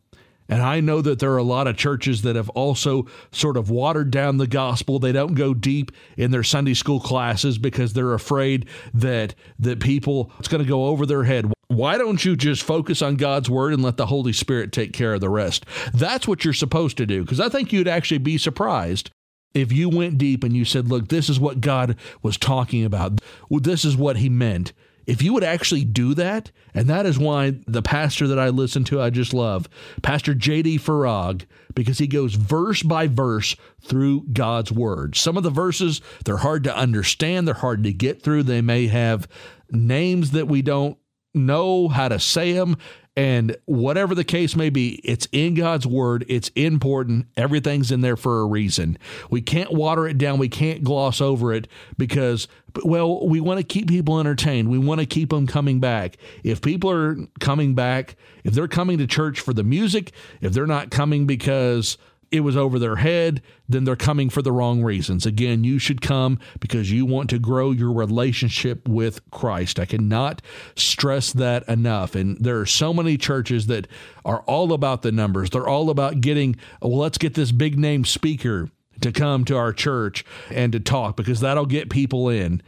And 0.48 0.62
I 0.62 0.80
know 0.80 1.02
that 1.02 1.18
there 1.18 1.32
are 1.32 1.38
a 1.38 1.42
lot 1.42 1.66
of 1.66 1.76
churches 1.76 2.22
that 2.22 2.36
have 2.36 2.48
also 2.50 3.06
sort 3.32 3.58
of 3.58 3.68
watered 3.68 4.10
down 4.10 4.38
the 4.38 4.46
gospel. 4.46 4.98
They 4.98 5.12
don't 5.12 5.34
go 5.34 5.52
deep 5.52 5.92
in 6.16 6.30
their 6.30 6.42
Sunday 6.42 6.72
school 6.72 7.00
classes 7.00 7.58
because 7.58 7.92
they're 7.92 8.14
afraid 8.14 8.66
that 8.94 9.34
that 9.58 9.80
people 9.80 10.32
it's 10.38 10.48
going 10.48 10.62
to 10.62 10.68
go 10.68 10.86
over 10.86 11.04
their 11.04 11.24
head. 11.24 11.52
Why 11.68 11.98
don't 11.98 12.24
you 12.24 12.34
just 12.34 12.62
focus 12.62 13.02
on 13.02 13.16
God's 13.16 13.50
word 13.50 13.74
and 13.74 13.82
let 13.82 13.98
the 13.98 14.06
Holy 14.06 14.32
Spirit 14.32 14.72
take 14.72 14.94
care 14.94 15.12
of 15.12 15.20
the 15.20 15.28
rest? 15.28 15.66
That's 15.92 16.26
what 16.26 16.42
you're 16.42 16.54
supposed 16.54 16.96
to 16.96 17.04
do. 17.04 17.22
Because 17.22 17.40
I 17.40 17.50
think 17.50 17.70
you'd 17.70 17.86
actually 17.86 18.18
be 18.18 18.38
surprised 18.38 19.10
if 19.52 19.70
you 19.70 19.90
went 19.90 20.16
deep 20.16 20.44
and 20.44 20.56
you 20.56 20.64
said, 20.64 20.88
look, 20.88 21.08
this 21.08 21.28
is 21.28 21.38
what 21.38 21.60
God 21.60 21.96
was 22.22 22.38
talking 22.38 22.84
about, 22.84 23.20
this 23.50 23.84
is 23.84 23.98
what 23.98 24.16
he 24.16 24.30
meant. 24.30 24.72
If 25.08 25.22
you 25.22 25.32
would 25.32 25.42
actually 25.42 25.84
do 25.84 26.12
that, 26.14 26.52
and 26.74 26.86
that 26.88 27.06
is 27.06 27.18
why 27.18 27.60
the 27.66 27.80
pastor 27.80 28.28
that 28.28 28.38
I 28.38 28.50
listen 28.50 28.84
to, 28.84 29.00
I 29.00 29.08
just 29.08 29.32
love, 29.32 29.66
Pastor 30.02 30.34
J.D. 30.34 30.80
Farag, 30.80 31.46
because 31.74 31.96
he 31.96 32.06
goes 32.06 32.34
verse 32.34 32.82
by 32.82 33.06
verse 33.06 33.56
through 33.82 34.26
God's 34.34 34.70
word. 34.70 35.16
Some 35.16 35.38
of 35.38 35.44
the 35.44 35.50
verses, 35.50 36.02
they're 36.26 36.36
hard 36.36 36.62
to 36.64 36.76
understand, 36.76 37.48
they're 37.48 37.54
hard 37.54 37.84
to 37.84 37.92
get 37.94 38.20
through. 38.20 38.42
They 38.42 38.60
may 38.60 38.88
have 38.88 39.26
names 39.70 40.32
that 40.32 40.46
we 40.46 40.60
don't 40.60 40.98
know 41.32 41.88
how 41.88 42.08
to 42.08 42.20
say 42.20 42.52
them. 42.52 42.76
And 43.18 43.56
whatever 43.64 44.14
the 44.14 44.22
case 44.22 44.54
may 44.54 44.70
be, 44.70 45.00
it's 45.02 45.26
in 45.32 45.54
God's 45.54 45.84
word. 45.84 46.24
It's 46.28 46.52
important. 46.54 47.26
Everything's 47.36 47.90
in 47.90 48.00
there 48.00 48.16
for 48.16 48.42
a 48.42 48.46
reason. 48.46 48.96
We 49.28 49.40
can't 49.40 49.72
water 49.72 50.06
it 50.06 50.18
down. 50.18 50.38
We 50.38 50.48
can't 50.48 50.84
gloss 50.84 51.20
over 51.20 51.52
it 51.52 51.66
because, 51.96 52.46
well, 52.84 53.26
we 53.26 53.40
want 53.40 53.58
to 53.58 53.64
keep 53.64 53.88
people 53.88 54.20
entertained. 54.20 54.68
We 54.68 54.78
want 54.78 55.00
to 55.00 55.06
keep 55.06 55.30
them 55.30 55.48
coming 55.48 55.80
back. 55.80 56.16
If 56.44 56.62
people 56.62 56.92
are 56.92 57.16
coming 57.40 57.74
back, 57.74 58.14
if 58.44 58.54
they're 58.54 58.68
coming 58.68 58.98
to 58.98 59.06
church 59.08 59.40
for 59.40 59.52
the 59.52 59.64
music, 59.64 60.12
if 60.40 60.52
they're 60.52 60.68
not 60.68 60.92
coming 60.92 61.26
because 61.26 61.98
it 62.30 62.40
was 62.40 62.56
over 62.56 62.78
their 62.78 62.96
head, 62.96 63.42
then 63.68 63.84
they're 63.84 63.96
coming 63.96 64.28
for 64.28 64.42
the 64.42 64.52
wrong 64.52 64.82
reasons. 64.82 65.24
Again, 65.24 65.64
you 65.64 65.78
should 65.78 66.00
come 66.00 66.38
because 66.60 66.90
you 66.90 67.06
want 67.06 67.30
to 67.30 67.38
grow 67.38 67.70
your 67.70 67.92
relationship 67.92 68.86
with 68.86 69.28
Christ. 69.30 69.78
I 69.78 69.86
cannot 69.86 70.42
stress 70.76 71.32
that 71.32 71.66
enough. 71.68 72.14
And 72.14 72.36
there 72.38 72.58
are 72.60 72.66
so 72.66 72.92
many 72.92 73.16
churches 73.16 73.66
that 73.66 73.88
are 74.24 74.40
all 74.40 74.72
about 74.72 75.02
the 75.02 75.12
numbers. 75.12 75.50
They're 75.50 75.68
all 75.68 75.90
about 75.90 76.20
getting, 76.20 76.56
oh, 76.82 76.88
well, 76.88 76.98
let's 76.98 77.18
get 77.18 77.34
this 77.34 77.52
big 77.52 77.78
name 77.78 78.04
speaker 78.04 78.70
to 79.00 79.12
come 79.12 79.44
to 79.46 79.56
our 79.56 79.72
church 79.72 80.24
and 80.50 80.72
to 80.72 80.80
talk 80.80 81.16
because 81.16 81.40
that'll 81.40 81.66
get 81.66 81.90
people 81.90 82.28
in. 82.28 82.62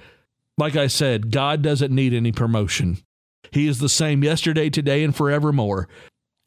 Like 0.57 0.76
I 0.76 0.87
said, 0.87 1.31
God 1.31 1.62
doesn't 1.62 1.95
need 1.95 2.12
any 2.12 2.33
promotion. 2.33 2.99
He 3.50 3.67
is 3.67 3.79
the 3.79 3.88
same 3.88 4.23
yesterday, 4.23 4.71
today, 4.71 5.02
and 5.02 5.14
forevermore. 5.14 5.88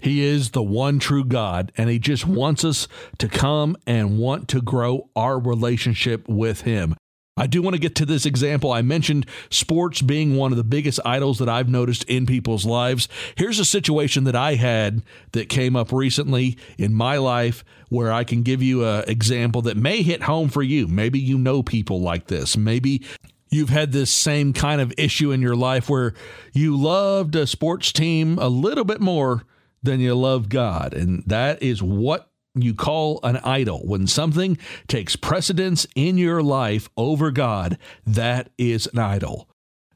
He 0.03 0.21
is 0.21 0.51
the 0.51 0.61
one 0.61 0.99
true 0.99 1.23
God, 1.23 1.71
and 1.77 1.89
He 1.89 1.97
just 1.97 2.27
wants 2.27 2.65
us 2.65 2.89
to 3.19 3.29
come 3.29 3.77
and 3.87 4.19
want 4.19 4.49
to 4.49 4.61
grow 4.61 5.09
our 5.15 5.39
relationship 5.39 6.27
with 6.27 6.61
Him. 6.61 6.95
I 7.37 7.47
do 7.47 7.61
want 7.61 7.75
to 7.75 7.79
get 7.79 7.95
to 7.95 8.05
this 8.05 8.25
example. 8.25 8.73
I 8.73 8.81
mentioned 8.81 9.25
sports 9.49 10.01
being 10.01 10.35
one 10.35 10.51
of 10.51 10.57
the 10.57 10.63
biggest 10.65 10.99
idols 11.05 11.39
that 11.39 11.47
I've 11.47 11.69
noticed 11.69 12.03
in 12.03 12.25
people's 12.25 12.65
lives. 12.65 13.07
Here's 13.35 13.59
a 13.59 13.65
situation 13.65 14.25
that 14.25 14.35
I 14.35 14.55
had 14.55 15.03
that 15.31 15.47
came 15.47 15.77
up 15.77 15.93
recently 15.93 16.57
in 16.77 16.93
my 16.93 17.15
life 17.15 17.63
where 17.87 18.11
I 18.11 18.25
can 18.25 18.43
give 18.43 18.61
you 18.61 18.85
an 18.85 19.05
example 19.07 19.61
that 19.63 19.77
may 19.77 20.01
hit 20.01 20.23
home 20.23 20.49
for 20.49 20.61
you. 20.61 20.85
Maybe 20.85 21.17
you 21.17 21.37
know 21.37 21.63
people 21.63 22.01
like 22.01 22.27
this. 22.27 22.57
Maybe 22.57 23.03
you've 23.49 23.69
had 23.69 23.93
this 23.93 24.11
same 24.11 24.51
kind 24.51 24.81
of 24.81 24.93
issue 24.97 25.31
in 25.31 25.41
your 25.41 25.55
life 25.55 25.89
where 25.89 26.13
you 26.51 26.75
loved 26.75 27.37
a 27.37 27.47
sports 27.47 27.93
team 27.93 28.37
a 28.37 28.49
little 28.49 28.83
bit 28.83 28.99
more 28.99 29.43
then 29.83 29.99
you 29.99 30.15
love 30.15 30.49
God. 30.49 30.93
And 30.93 31.23
that 31.27 31.61
is 31.61 31.83
what 31.83 32.29
you 32.55 32.73
call 32.73 33.19
an 33.23 33.37
idol. 33.37 33.81
When 33.85 34.07
something 34.07 34.57
takes 34.87 35.15
precedence 35.15 35.87
in 35.95 36.17
your 36.17 36.41
life 36.41 36.89
over 36.97 37.31
God, 37.31 37.77
that 38.05 38.49
is 38.57 38.87
an 38.87 38.99
idol. 38.99 39.49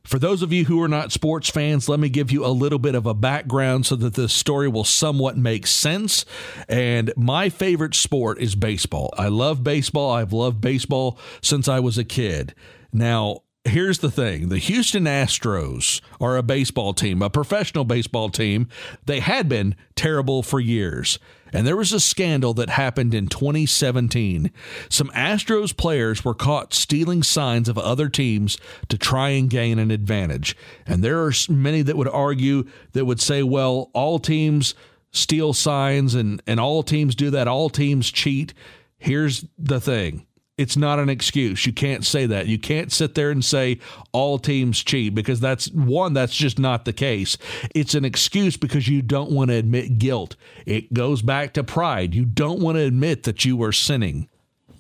For 0.04 0.20
those 0.20 0.42
of 0.42 0.54
you 0.54 0.64
who 0.64 0.82
are 0.82 0.88
not 0.88 1.12
sports 1.12 1.50
fans, 1.50 1.90
let 1.90 2.00
me 2.00 2.08
give 2.08 2.32
you 2.32 2.46
a 2.46 2.48
little 2.48 2.80
bit 2.80 2.96
of 2.96 3.06
a 3.06 3.14
background 3.14 3.86
so 3.86 3.98
that 3.98 4.14
this 4.14 4.32
story 4.32 4.70
will 4.70 4.86
somewhat 4.86 5.38
make 5.38 5.68
sense. 5.68 6.24
And 6.70 7.12
my 7.18 7.50
favorite 7.50 7.94
sport 7.94 8.40
is 8.40 8.56
baseball. 8.56 9.14
I 9.18 9.28
love 9.28 9.66
baseball. 9.66 10.12
I've 10.12 10.32
loved 10.32 10.62
baseball 10.62 11.20
since 11.42 11.68
I 11.68 11.82
was 11.82 11.98
a 11.98 12.06
kid. 12.06 12.56
Now, 12.94 13.42
here's 13.68 14.00
the 14.00 14.12
thing 14.12 14.50
the 14.50 14.58
Houston 14.58 15.06
Astros 15.06 16.02
are 16.20 16.38
a 16.38 16.44
baseball 16.44 16.94
team, 16.94 17.22
a 17.22 17.30
professional 17.30 17.86
baseball 17.86 18.30
team. 18.30 18.68
They 19.06 19.20
had 19.20 19.48
been 19.50 19.76
terrible 19.96 20.44
for 20.44 20.60
years. 20.60 21.20
And 21.54 21.66
there 21.66 21.78
was 21.78 21.94
a 21.94 22.00
scandal 22.00 22.54
that 22.56 22.70
happened 22.70 23.14
in 23.14 23.28
2017. 23.28 24.52
Some 24.90 25.10
Astros 25.10 25.76
players 25.76 26.26
were 26.26 26.34
caught 26.34 26.74
stealing 26.74 27.24
signs 27.24 27.70
of 27.70 27.78
other 27.78 28.10
teams 28.10 28.58
to 28.90 28.98
try 28.98 29.30
and 29.30 29.50
gain 29.50 29.80
an 29.80 29.90
advantage. 29.90 30.58
And 30.86 31.04
there 31.04 31.24
are 31.24 31.32
many 31.50 31.82
that 31.84 31.96
would 31.96 32.10
argue 32.10 32.66
that 32.92 33.06
would 33.06 33.22
say, 33.22 33.44
well, 33.44 33.90
all 33.94 34.20
teams 34.20 34.76
steal 35.12 35.54
signs 35.54 36.16
and, 36.16 36.42
and 36.46 36.60
all 36.60 36.84
teams 36.84 37.16
do 37.16 37.30
that, 37.30 37.48
all 37.48 37.70
teams 37.70 38.12
cheat. 38.12 38.54
Here's 38.98 39.46
the 39.58 39.80
thing 39.80 40.26
it's 40.58 40.76
not 40.76 41.00
an 41.00 41.10
excuse. 41.10 41.66
You 41.66 41.74
can't 41.74 42.06
say 42.06 42.26
that. 42.26 42.48
You 42.48 42.58
can't 42.58 42.92
sit 42.92 43.14
there 43.14 43.30
and 43.30 43.46
say 43.46 43.80
all 44.12 44.40
teams 44.40 44.84
cheat 44.84 45.14
because 45.14 45.40
that's 45.40 45.70
one, 45.70 46.14
that's 46.14 46.36
just 46.36 46.58
not 46.58 46.86
the 46.86 46.94
case. 46.94 47.38
It's 47.76 47.94
an 47.94 48.06
excuse 48.06 48.58
because 48.58 48.88
you 48.88 49.02
don't 49.02 49.32
want 49.32 49.52
to 49.52 49.56
admit 49.56 50.00
guilt. 50.00 50.36
It 50.66 50.94
goes 50.94 51.22
back 51.22 51.54
to 51.54 51.64
pride. 51.64 52.16
You 52.16 52.26
don't 52.26 52.60
want 52.60 52.78
to 52.78 52.84
admit 52.84 53.24
that 53.24 53.46
you 53.46 53.62
are 53.64 53.72
sinning. 53.72 54.30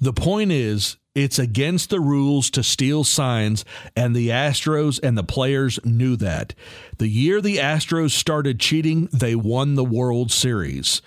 The 0.01 0.13
point 0.13 0.51
is, 0.51 0.97
it's 1.15 1.39
against 1.39 1.89
the 1.89 1.99
rules 1.99 2.51
to 2.51 2.61
steal 2.61 3.03
signs, 3.03 3.65
and 3.95 4.15
the 4.15 4.29
Astros 4.29 4.99
and 5.01 5.17
the 5.17 5.23
players 5.23 5.79
knew 5.83 6.15
that. 6.17 6.53
The 6.99 7.07
year 7.07 7.41
the 7.41 7.57
Astros 7.57 8.11
started 8.11 8.59
cheating, 8.59 9.09
they 9.11 9.33
won 9.33 9.73
the 9.73 9.83
World 9.83 10.31
Series. 10.31 11.01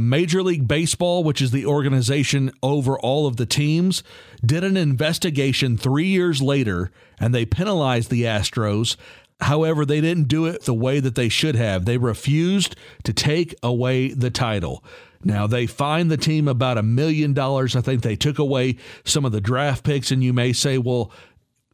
Major 0.00 0.42
League 0.42 0.68
Baseball, 0.68 1.24
which 1.24 1.40
is 1.40 1.52
the 1.52 1.64
organization 1.64 2.50
over 2.62 2.98
all 2.98 3.26
of 3.26 3.36
the 3.36 3.46
teams, 3.46 4.02
did 4.44 4.62
an 4.62 4.76
investigation 4.76 5.76
three 5.78 6.06
years 6.06 6.42
later 6.42 6.90
and 7.18 7.34
they 7.34 7.46
penalized 7.46 8.10
the 8.10 8.24
Astros. 8.24 8.96
However, 9.40 9.86
they 9.86 10.02
didn't 10.02 10.28
do 10.28 10.44
it 10.46 10.64
the 10.64 10.74
way 10.74 11.00
that 11.00 11.14
they 11.14 11.30
should 11.30 11.56
have. 11.56 11.84
They 11.84 11.96
refused 11.96 12.76
to 13.04 13.12
take 13.12 13.54
away 13.62 14.08
the 14.08 14.30
title. 14.30 14.84
Now, 15.24 15.46
they 15.46 15.66
fined 15.66 16.10
the 16.10 16.16
team 16.16 16.46
about 16.46 16.78
a 16.78 16.82
million 16.82 17.32
dollars. 17.32 17.74
I 17.74 17.80
think 17.80 18.02
they 18.02 18.16
took 18.16 18.38
away 18.38 18.76
some 19.04 19.24
of 19.24 19.32
the 19.32 19.40
draft 19.40 19.82
picks, 19.82 20.10
and 20.10 20.22
you 20.22 20.32
may 20.32 20.52
say, 20.52 20.78
well, 20.78 21.10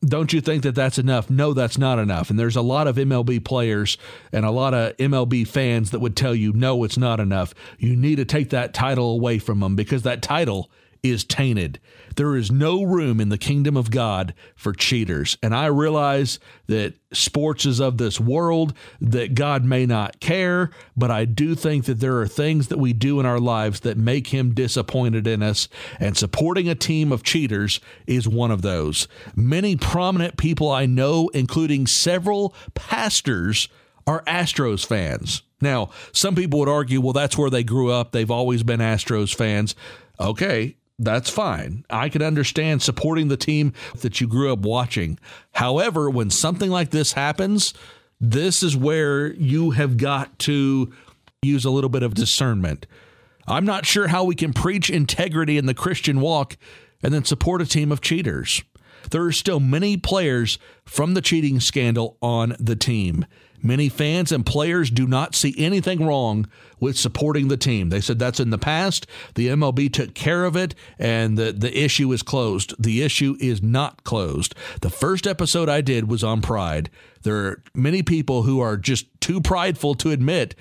don't 0.05 0.33
you 0.33 0.41
think 0.41 0.65
that 0.65 0.75
that's 0.75 0.99
enough? 0.99 1.31
No, 1.31 1.53
that's 1.53 1.79
not 1.79 1.99
enough. 1.99 2.29
And 2.29 2.39
there's 2.39 2.57
a 2.57 2.63
lot 2.63 2.87
of 2.89 2.97
MLB 2.97 3.45
players 3.45 3.97
and 4.33 4.45
a 4.45 4.51
lot 4.51 4.75
of 4.75 4.97
MLB 4.97 5.47
fans 5.47 5.93
that 5.93 6.01
would 6.01 6.17
tell 6.17 6.35
you, 6.35 6.53
no, 6.53 6.83
it's 6.85 6.99
not 6.99 7.21
enough. 7.21 7.55
You 7.79 7.95
need 7.95 8.17
to 8.17 8.25
take 8.25 8.51
that 8.51 8.75
title 8.75 9.13
away 9.13 9.39
from 9.39 9.61
them 9.61 9.77
because 9.77 10.03
that 10.03 10.21
title 10.21 10.71
is 11.03 11.25
tainted. 11.25 11.81
There 12.15 12.37
is 12.37 12.51
no 12.51 12.83
room 12.83 13.21
in 13.21 13.29
the 13.29 13.39
kingdom 13.39 13.77
of 13.77 13.91
God 13.91 14.35
for 14.55 14.73
cheaters. 14.73 15.37
And 15.43 15.55
I 15.55 15.67
realize 15.67 16.39
that 16.69 16.95
sports 17.13 17.67
is 17.67 17.81
of 17.81 17.99
this 17.99 18.21
world, 18.21 18.75
that 19.01 19.35
God 19.35 19.65
may 19.65 19.85
not 19.87 20.21
care, 20.21 20.71
but 20.97 21.11
I 21.11 21.25
do 21.25 21.55
think 21.55 21.87
that 21.87 22.01
there 22.01 22.19
are 22.21 22.29
things 22.29 22.69
that 22.69 22.79
we 22.79 22.93
do 22.93 23.19
in 23.19 23.27
our 23.27 23.41
lives 23.41 23.81
that 23.81 23.97
make 23.97 24.29
him 24.29 24.55
disappointed 24.55 25.27
in 25.27 25.43
us. 25.43 25.69
And 25.99 26.17
supporting 26.17 26.69
a 26.69 26.75
team 26.75 27.11
of 27.11 27.23
cheaters 27.23 27.81
is 28.07 28.29
one 28.29 28.51
of 28.51 28.63
those. 28.63 29.09
Many 29.35 29.77
prominent 29.77 30.37
people 30.37 30.71
I 30.71 30.87
know, 30.87 31.29
including 31.35 31.87
several 31.87 32.55
pastors, 32.75 33.69
are 34.07 34.23
Astros 34.25 34.87
fans. 34.87 35.43
Now, 35.61 35.91
some 36.13 36.35
people 36.35 36.59
would 36.61 36.69
argue, 36.69 37.01
well, 37.01 37.13
that's 37.13 37.39
where 37.39 37.51
they 37.51 37.63
grew 37.63 37.91
up. 37.91 38.13
They've 38.13 38.31
always 38.31 38.63
been 38.63 38.81
Astros 38.81 39.35
fans. 39.35 39.75
Okay, 40.21 40.77
that's 41.03 41.31
fine. 41.31 41.85
I 41.91 42.09
can 42.09 42.23
understand 42.23 42.81
supporting 42.81 43.29
the 43.29 43.37
team 43.37 43.73
that 44.01 44.21
you 44.21 44.29
grew 44.29 44.53
up 44.53 44.61
watching. 44.61 45.19
However, 45.53 46.09
when 46.09 46.31
something 46.31 46.71
like 46.71 46.91
this 46.91 47.13
happens, 47.13 47.75
this 48.21 48.63
is 48.63 48.77
where 48.77 49.33
you 49.35 49.73
have 49.73 49.97
got 49.97 50.39
to 50.41 50.93
use 51.43 51.65
a 51.65 51.71
little 51.71 51.91
bit 51.91 52.05
of 52.05 52.15
discernment. 52.15 52.87
I'm 53.49 53.65
not 53.65 53.85
sure 53.85 54.07
how 54.09 54.23
we 54.23 54.37
can 54.37 54.53
preach 54.53 54.89
integrity 54.89 55.59
in 55.59 55.67
the 55.67 55.75
Christian 55.75 56.21
walk 56.21 56.57
and 57.03 57.13
then 57.13 57.25
support 57.25 57.61
a 57.61 57.67
team 57.67 57.91
of 57.91 58.01
cheaters. 58.01 58.63
There 59.11 59.25
are 59.25 59.33
still 59.33 59.59
many 59.59 59.97
players 59.97 60.59
from 60.85 61.15
the 61.15 61.21
cheating 61.21 61.59
scandal 61.59 62.17
on 62.23 62.55
the 62.61 62.77
team. 62.77 63.27
Many 63.62 63.88
fans 63.88 64.33
and 64.33 64.45
players 64.45 64.90
do 64.90 65.07
not 65.07 65.35
see 65.35 65.54
anything 65.57 66.04
wrong 66.04 66.49
with 66.81 66.99
supporting 66.99 67.49
the 67.49 67.57
team. 67.57 67.90
They 67.90 68.00
said 68.00 68.19
that's 68.19 68.40
in 68.40 68.50
the 68.50 68.59
past. 68.59 69.07
The 69.35 69.49
MLB 69.49 69.92
took 69.92 70.14
care 70.14 70.45
of 70.45 70.57
it 70.57 70.75
and 70.99 71.38
the, 71.38 71.52
the 71.52 71.76
issue 71.78 72.12
is 72.12 72.23
closed. 72.23 72.75
The 72.78 73.02
issue 73.02 73.37
is 73.40 73.62
not 73.62 74.02
closed. 74.02 74.54
The 74.81 74.90
first 74.90 75.26
episode 75.26 75.69
I 75.69 75.81
did 75.81 76.09
was 76.09 76.25
on 76.25 76.42
pride. 76.42 76.90
There 77.23 77.37
are 77.37 77.62
many 77.73 78.02
people 78.02 78.42
who 78.42 78.61
are 78.61 78.76
just 78.76 79.07
too 79.21 79.40
prideful 79.40 79.95
to 79.97 80.11
admit 80.11 80.57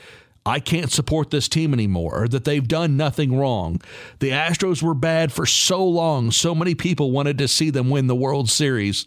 I 0.45 0.59
can't 0.59 0.91
support 0.91 1.29
this 1.29 1.47
team 1.47 1.71
anymore, 1.71 2.23
or 2.23 2.27
that 2.29 2.45
they've 2.45 2.67
done 2.67 2.97
nothing 2.97 3.37
wrong. 3.37 3.79
The 4.19 4.31
Astros 4.31 4.81
were 4.81 4.95
bad 4.95 5.31
for 5.31 5.45
so 5.45 5.85
long. 5.85 6.31
So 6.31 6.55
many 6.55 6.73
people 6.73 7.11
wanted 7.11 7.37
to 7.37 7.47
see 7.47 7.69
them 7.69 7.91
win 7.91 8.07
the 8.07 8.15
World 8.15 8.49
Series 8.49 9.05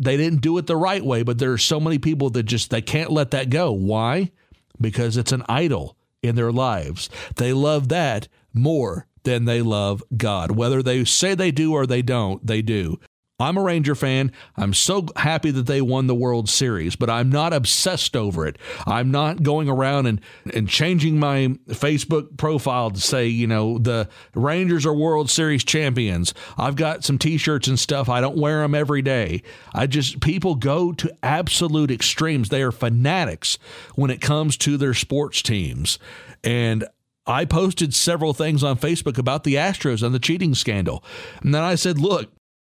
they 0.00 0.16
didn't 0.16 0.40
do 0.40 0.56
it 0.56 0.66
the 0.66 0.76
right 0.76 1.04
way, 1.04 1.22
but 1.22 1.38
there 1.38 1.52
are 1.52 1.58
so 1.58 1.78
many 1.78 1.98
people 1.98 2.30
that 2.30 2.44
just 2.44 2.70
they 2.70 2.80
can't 2.80 3.12
let 3.12 3.30
that 3.32 3.50
go. 3.50 3.70
Why? 3.70 4.32
Because 4.80 5.18
it's 5.18 5.30
an 5.30 5.44
idol 5.48 5.96
in 6.22 6.36
their 6.36 6.50
lives. 6.50 7.10
They 7.36 7.52
love 7.52 7.90
that 7.90 8.26
more 8.54 9.06
than 9.24 9.44
they 9.44 9.60
love 9.60 10.02
God. 10.16 10.52
Whether 10.52 10.82
they 10.82 11.04
say 11.04 11.34
they 11.34 11.50
do 11.50 11.74
or 11.74 11.86
they 11.86 12.00
don't, 12.00 12.44
they 12.46 12.62
do. 12.62 12.98
I'm 13.40 13.56
a 13.56 13.62
Ranger 13.62 13.94
fan. 13.94 14.32
I'm 14.56 14.74
so 14.74 15.06
happy 15.16 15.50
that 15.50 15.66
they 15.66 15.80
won 15.80 16.06
the 16.06 16.14
World 16.14 16.48
Series, 16.48 16.94
but 16.94 17.08
I'm 17.08 17.30
not 17.30 17.52
obsessed 17.52 18.14
over 18.14 18.46
it. 18.46 18.58
I'm 18.86 19.10
not 19.10 19.42
going 19.42 19.68
around 19.68 20.06
and, 20.06 20.20
and 20.54 20.68
changing 20.68 21.18
my 21.18 21.56
Facebook 21.68 22.36
profile 22.36 22.90
to 22.90 23.00
say, 23.00 23.26
you 23.26 23.46
know, 23.46 23.78
the 23.78 24.08
Rangers 24.34 24.84
are 24.84 24.94
World 24.94 25.30
Series 25.30 25.64
champions. 25.64 26.34
I've 26.58 26.76
got 26.76 27.04
some 27.04 27.18
t 27.18 27.38
shirts 27.38 27.66
and 27.66 27.78
stuff. 27.78 28.08
I 28.08 28.20
don't 28.20 28.36
wear 28.36 28.60
them 28.60 28.74
every 28.74 29.02
day. 29.02 29.42
I 29.74 29.86
just, 29.86 30.20
people 30.20 30.54
go 30.54 30.92
to 30.92 31.10
absolute 31.22 31.90
extremes. 31.90 32.50
They 32.50 32.62
are 32.62 32.72
fanatics 32.72 33.58
when 33.94 34.10
it 34.10 34.20
comes 34.20 34.56
to 34.58 34.76
their 34.76 34.94
sports 34.94 35.42
teams. 35.42 35.98
And 36.44 36.84
I 37.26 37.44
posted 37.44 37.94
several 37.94 38.34
things 38.34 38.64
on 38.64 38.76
Facebook 38.76 39.18
about 39.18 39.44
the 39.44 39.54
Astros 39.54 40.02
and 40.02 40.14
the 40.14 40.18
cheating 40.18 40.54
scandal. 40.54 41.04
And 41.42 41.54
then 41.54 41.62
I 41.62 41.74
said, 41.74 41.98
look, 41.98 42.30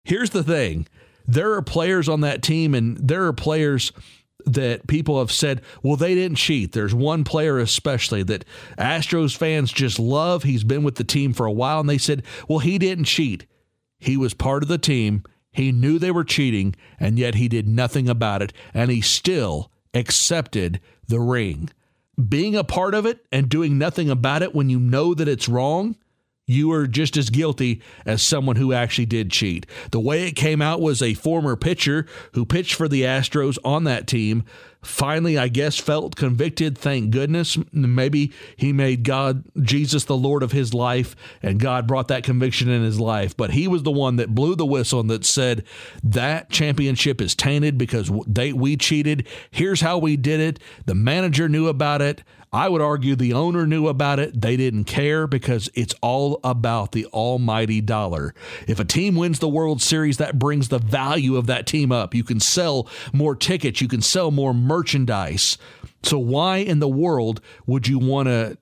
here's 0.08 0.30
the 0.30 0.44
thing 0.44 0.88
there 1.28 1.54
are 1.54 1.62
players 1.62 2.08
on 2.08 2.22
that 2.22 2.42
team, 2.42 2.74
and 2.74 2.98
there 2.98 3.26
are 3.26 3.34
players 3.34 3.92
that 4.46 4.88
people 4.88 5.20
have 5.20 5.32
said, 5.32 5.62
well, 5.84 5.98
they 5.98 6.16
didn't 6.16 6.38
cheat. 6.38 6.72
There's 6.72 6.96
one 6.96 7.26
player 7.26 7.60
especially 7.60 8.24
that 8.24 8.46
Astros 8.78 9.36
fans 9.36 9.74
just 9.74 10.00
love. 10.00 10.44
He's 10.44 10.64
been 10.64 10.84
with 10.84 10.96
the 10.96 11.04
team 11.04 11.34
for 11.34 11.46
a 11.46 11.52
while, 11.52 11.82
and 11.82 11.90
they 11.90 11.98
said, 11.98 12.24
well, 12.48 12.60
he 12.60 12.78
didn't 12.78 13.06
cheat. 13.06 13.46
He 14.00 14.16
was 14.16 14.34
part 14.34 14.64
of 14.64 14.70
the 14.70 14.78
team. 14.78 15.24
He 15.52 15.74
knew 15.74 16.00
they 16.00 16.12
were 16.12 16.24
cheating, 16.24 16.76
and 16.98 17.20
yet 17.20 17.36
he 17.36 17.50
did 17.50 17.68
nothing 17.68 18.08
about 18.08 18.42
it, 18.42 18.54
and 18.74 18.90
he 18.90 19.02
still 19.02 19.70
accepted 19.94 20.80
the 21.08 21.20
ring. 21.20 21.70
Being 22.30 22.56
a 22.56 22.64
part 22.64 22.94
of 22.94 23.06
it 23.06 23.26
and 23.34 23.50
doing 23.50 23.78
nothing 23.78 24.10
about 24.10 24.44
it 24.44 24.56
when 24.56 24.70
you 24.70 24.80
know 24.80 25.14
that 25.14 25.28
it's 25.28 25.50
wrong 25.50 25.98
you 26.48 26.72
are 26.72 26.88
just 26.88 27.18
as 27.18 27.30
guilty 27.30 27.82
as 28.06 28.24
someone 28.24 28.56
who 28.56 28.72
actually 28.74 29.06
did 29.06 29.30
cheat. 29.30 29.66
The 29.92 30.00
way 30.00 30.28
it 30.28 30.32
came 30.32 30.62
out 30.62 30.82
was 30.82 31.02
a 31.02 31.14
former 31.14 31.56
pitcher 31.56 32.08
who 32.34 32.46
pitched 32.46 32.74
for 32.74 32.88
the 32.88 33.04
Astros 33.04 33.58
on 33.64 33.84
that 33.84 34.08
team 34.08 34.46
finally, 34.88 35.38
I 35.38 35.48
guess, 35.48 35.78
felt 35.78 36.16
convicted. 36.16 36.78
Thank 36.78 37.12
goodness. 37.12 37.58
Maybe 37.72 38.32
he 38.56 38.74
made 38.74 39.04
God, 39.04 39.44
Jesus, 39.62 40.06
the 40.06 40.18
Lord 40.18 40.44
of 40.44 40.52
his 40.52 40.74
life, 40.74 41.16
and 41.42 41.60
God 41.60 41.88
brought 41.88 42.08
that 42.08 42.24
conviction 42.24 42.70
in 42.70 42.84
his 42.84 43.00
life. 43.00 43.36
But 43.36 43.52
he 43.52 43.68
was 43.68 43.84
the 43.84 43.92
one 43.92 44.16
that 44.16 44.34
blew 44.34 44.56
the 44.56 44.66
whistle 44.66 45.00
and 45.00 45.10
that 45.10 45.26
said 45.26 45.64
that 46.04 46.50
championship 46.50 47.22
is 47.22 47.36
tainted 47.36 47.78
because 47.78 48.12
they 48.26 48.54
we 48.54 48.78
cheated. 48.78 49.28
Here's 49.52 49.82
how 49.82 49.98
we 49.98 50.16
did 50.18 50.40
it. 50.40 50.60
The 50.86 50.96
manager 50.96 51.50
knew 51.50 51.68
about 51.68 52.02
it. 52.02 52.24
I 52.52 52.70
would 52.70 52.82
argue 52.82 53.16
the 53.16 53.34
owner 53.34 53.68
knew 53.68 53.88
about 53.88 54.20
it. 54.20 54.40
They 54.40 54.56
didn't 54.56 54.86
care 54.86 55.28
because 55.28 55.70
it's 55.74 55.94
all 56.02 56.40
about 56.44 56.94
the 56.94 57.06
almighty 57.08 57.82
dollar. 57.82 58.34
If 58.68 58.80
a 58.80 58.86
team 58.86 59.16
wins 59.16 59.40
the 59.40 59.50
World 59.50 59.82
Series, 59.82 60.18
that 60.18 60.40
brings 60.40 60.70
the 60.70 60.80
value 60.80 61.36
of 61.36 61.48
that 61.48 61.68
team 61.68 61.92
up. 61.92 62.14
You 62.14 62.24
can 62.24 62.40
sell 62.40 62.88
more 63.12 63.36
tickets, 63.36 63.82
you 63.82 63.88
can 63.88 64.02
sell 64.02 64.32
more 64.32 64.54
merchandise. 64.54 65.58
So, 66.04 66.20
why 66.20 66.58
in 66.58 66.80
the 66.80 66.88
world 66.88 67.42
would 67.66 67.88
you 67.88 68.00
want 68.00 68.28
to 68.28 68.58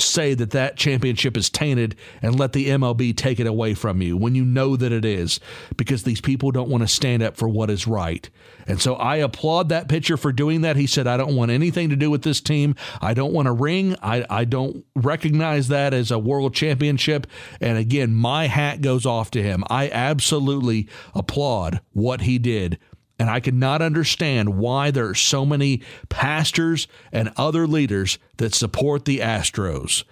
say 0.00 0.34
that 0.34 0.50
that 0.50 0.76
championship 0.76 1.36
is 1.36 1.50
tainted 1.50 1.96
and 2.22 2.38
let 2.38 2.52
the 2.52 2.68
MLB 2.68 3.16
take 3.16 3.40
it 3.40 3.46
away 3.46 3.74
from 3.74 4.02
you 4.02 4.16
when 4.16 4.34
you 4.34 4.44
know 4.44 4.76
that 4.76 4.92
it 4.92 5.04
is 5.04 5.40
because 5.76 6.02
these 6.02 6.20
people 6.20 6.50
don't 6.50 6.68
want 6.68 6.82
to 6.82 6.88
stand 6.88 7.22
up 7.22 7.36
for 7.36 7.48
what 7.48 7.70
is 7.70 7.86
right. 7.86 8.28
And 8.66 8.80
so 8.80 8.94
I 8.94 9.16
applaud 9.16 9.68
that 9.68 9.88
pitcher 9.88 10.16
for 10.16 10.32
doing 10.32 10.60
that. 10.62 10.76
He 10.76 10.86
said, 10.86 11.06
I 11.06 11.16
don't 11.16 11.36
want 11.36 11.50
anything 11.50 11.88
to 11.90 11.96
do 11.96 12.10
with 12.10 12.22
this 12.22 12.40
team. 12.40 12.76
I 13.00 13.14
don't 13.14 13.32
want 13.32 13.48
a 13.48 13.52
ring. 13.52 13.96
I, 14.02 14.24
I 14.30 14.44
don't 14.44 14.84
recognize 14.94 15.68
that 15.68 15.92
as 15.92 16.10
a 16.10 16.18
world 16.18 16.54
championship. 16.54 17.26
And 17.60 17.78
again, 17.78 18.14
my 18.14 18.46
hat 18.46 18.80
goes 18.80 19.06
off 19.06 19.30
to 19.32 19.42
him. 19.42 19.64
I 19.68 19.90
absolutely 19.90 20.88
applaud 21.14 21.80
what 21.92 22.22
he 22.22 22.38
did 22.38 22.78
and 23.20 23.28
I 23.28 23.38
cannot 23.38 23.82
understand 23.82 24.56
why 24.56 24.90
there 24.90 25.06
are 25.06 25.14
so 25.14 25.44
many 25.44 25.82
pastors 26.08 26.88
and 27.12 27.30
other 27.36 27.66
leaders 27.66 28.18
that 28.38 28.54
support 28.54 29.04
the 29.04 29.18
Astros. 29.18 30.04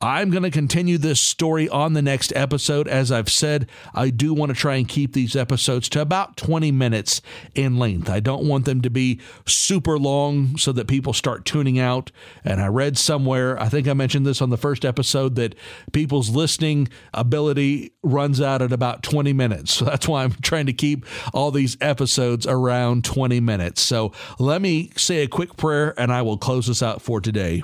I'm 0.00 0.30
going 0.30 0.44
to 0.44 0.50
continue 0.50 0.96
this 0.96 1.20
story 1.20 1.68
on 1.68 1.94
the 1.94 2.02
next 2.02 2.32
episode. 2.36 2.86
As 2.86 3.10
I've 3.10 3.28
said, 3.28 3.68
I 3.92 4.10
do 4.10 4.32
want 4.32 4.50
to 4.50 4.56
try 4.56 4.76
and 4.76 4.88
keep 4.88 5.12
these 5.12 5.34
episodes 5.34 5.88
to 5.90 6.00
about 6.00 6.36
20 6.36 6.70
minutes 6.70 7.20
in 7.56 7.78
length. 7.78 8.08
I 8.08 8.20
don't 8.20 8.46
want 8.46 8.64
them 8.64 8.80
to 8.82 8.90
be 8.90 9.20
super 9.44 9.98
long 9.98 10.56
so 10.56 10.70
that 10.72 10.86
people 10.86 11.12
start 11.12 11.44
tuning 11.44 11.80
out. 11.80 12.12
And 12.44 12.60
I 12.60 12.68
read 12.68 12.96
somewhere, 12.96 13.60
I 13.60 13.68
think 13.68 13.88
I 13.88 13.92
mentioned 13.92 14.24
this 14.24 14.40
on 14.40 14.50
the 14.50 14.56
first 14.56 14.84
episode, 14.84 15.34
that 15.34 15.56
people's 15.92 16.30
listening 16.30 16.88
ability 17.12 17.92
runs 18.04 18.40
out 18.40 18.62
at 18.62 18.72
about 18.72 19.02
20 19.02 19.32
minutes. 19.32 19.74
So 19.78 19.84
that's 19.84 20.06
why 20.06 20.22
I'm 20.22 20.32
trying 20.42 20.66
to 20.66 20.72
keep 20.72 21.06
all 21.34 21.50
these 21.50 21.76
episodes 21.80 22.46
around 22.46 23.04
20 23.04 23.40
minutes. 23.40 23.82
So 23.82 24.12
let 24.38 24.62
me 24.62 24.92
say 24.96 25.22
a 25.22 25.28
quick 25.28 25.56
prayer 25.56 25.98
and 25.98 26.12
I 26.12 26.22
will 26.22 26.38
close 26.38 26.68
this 26.68 26.82
out 26.82 27.02
for 27.02 27.20
today. 27.20 27.62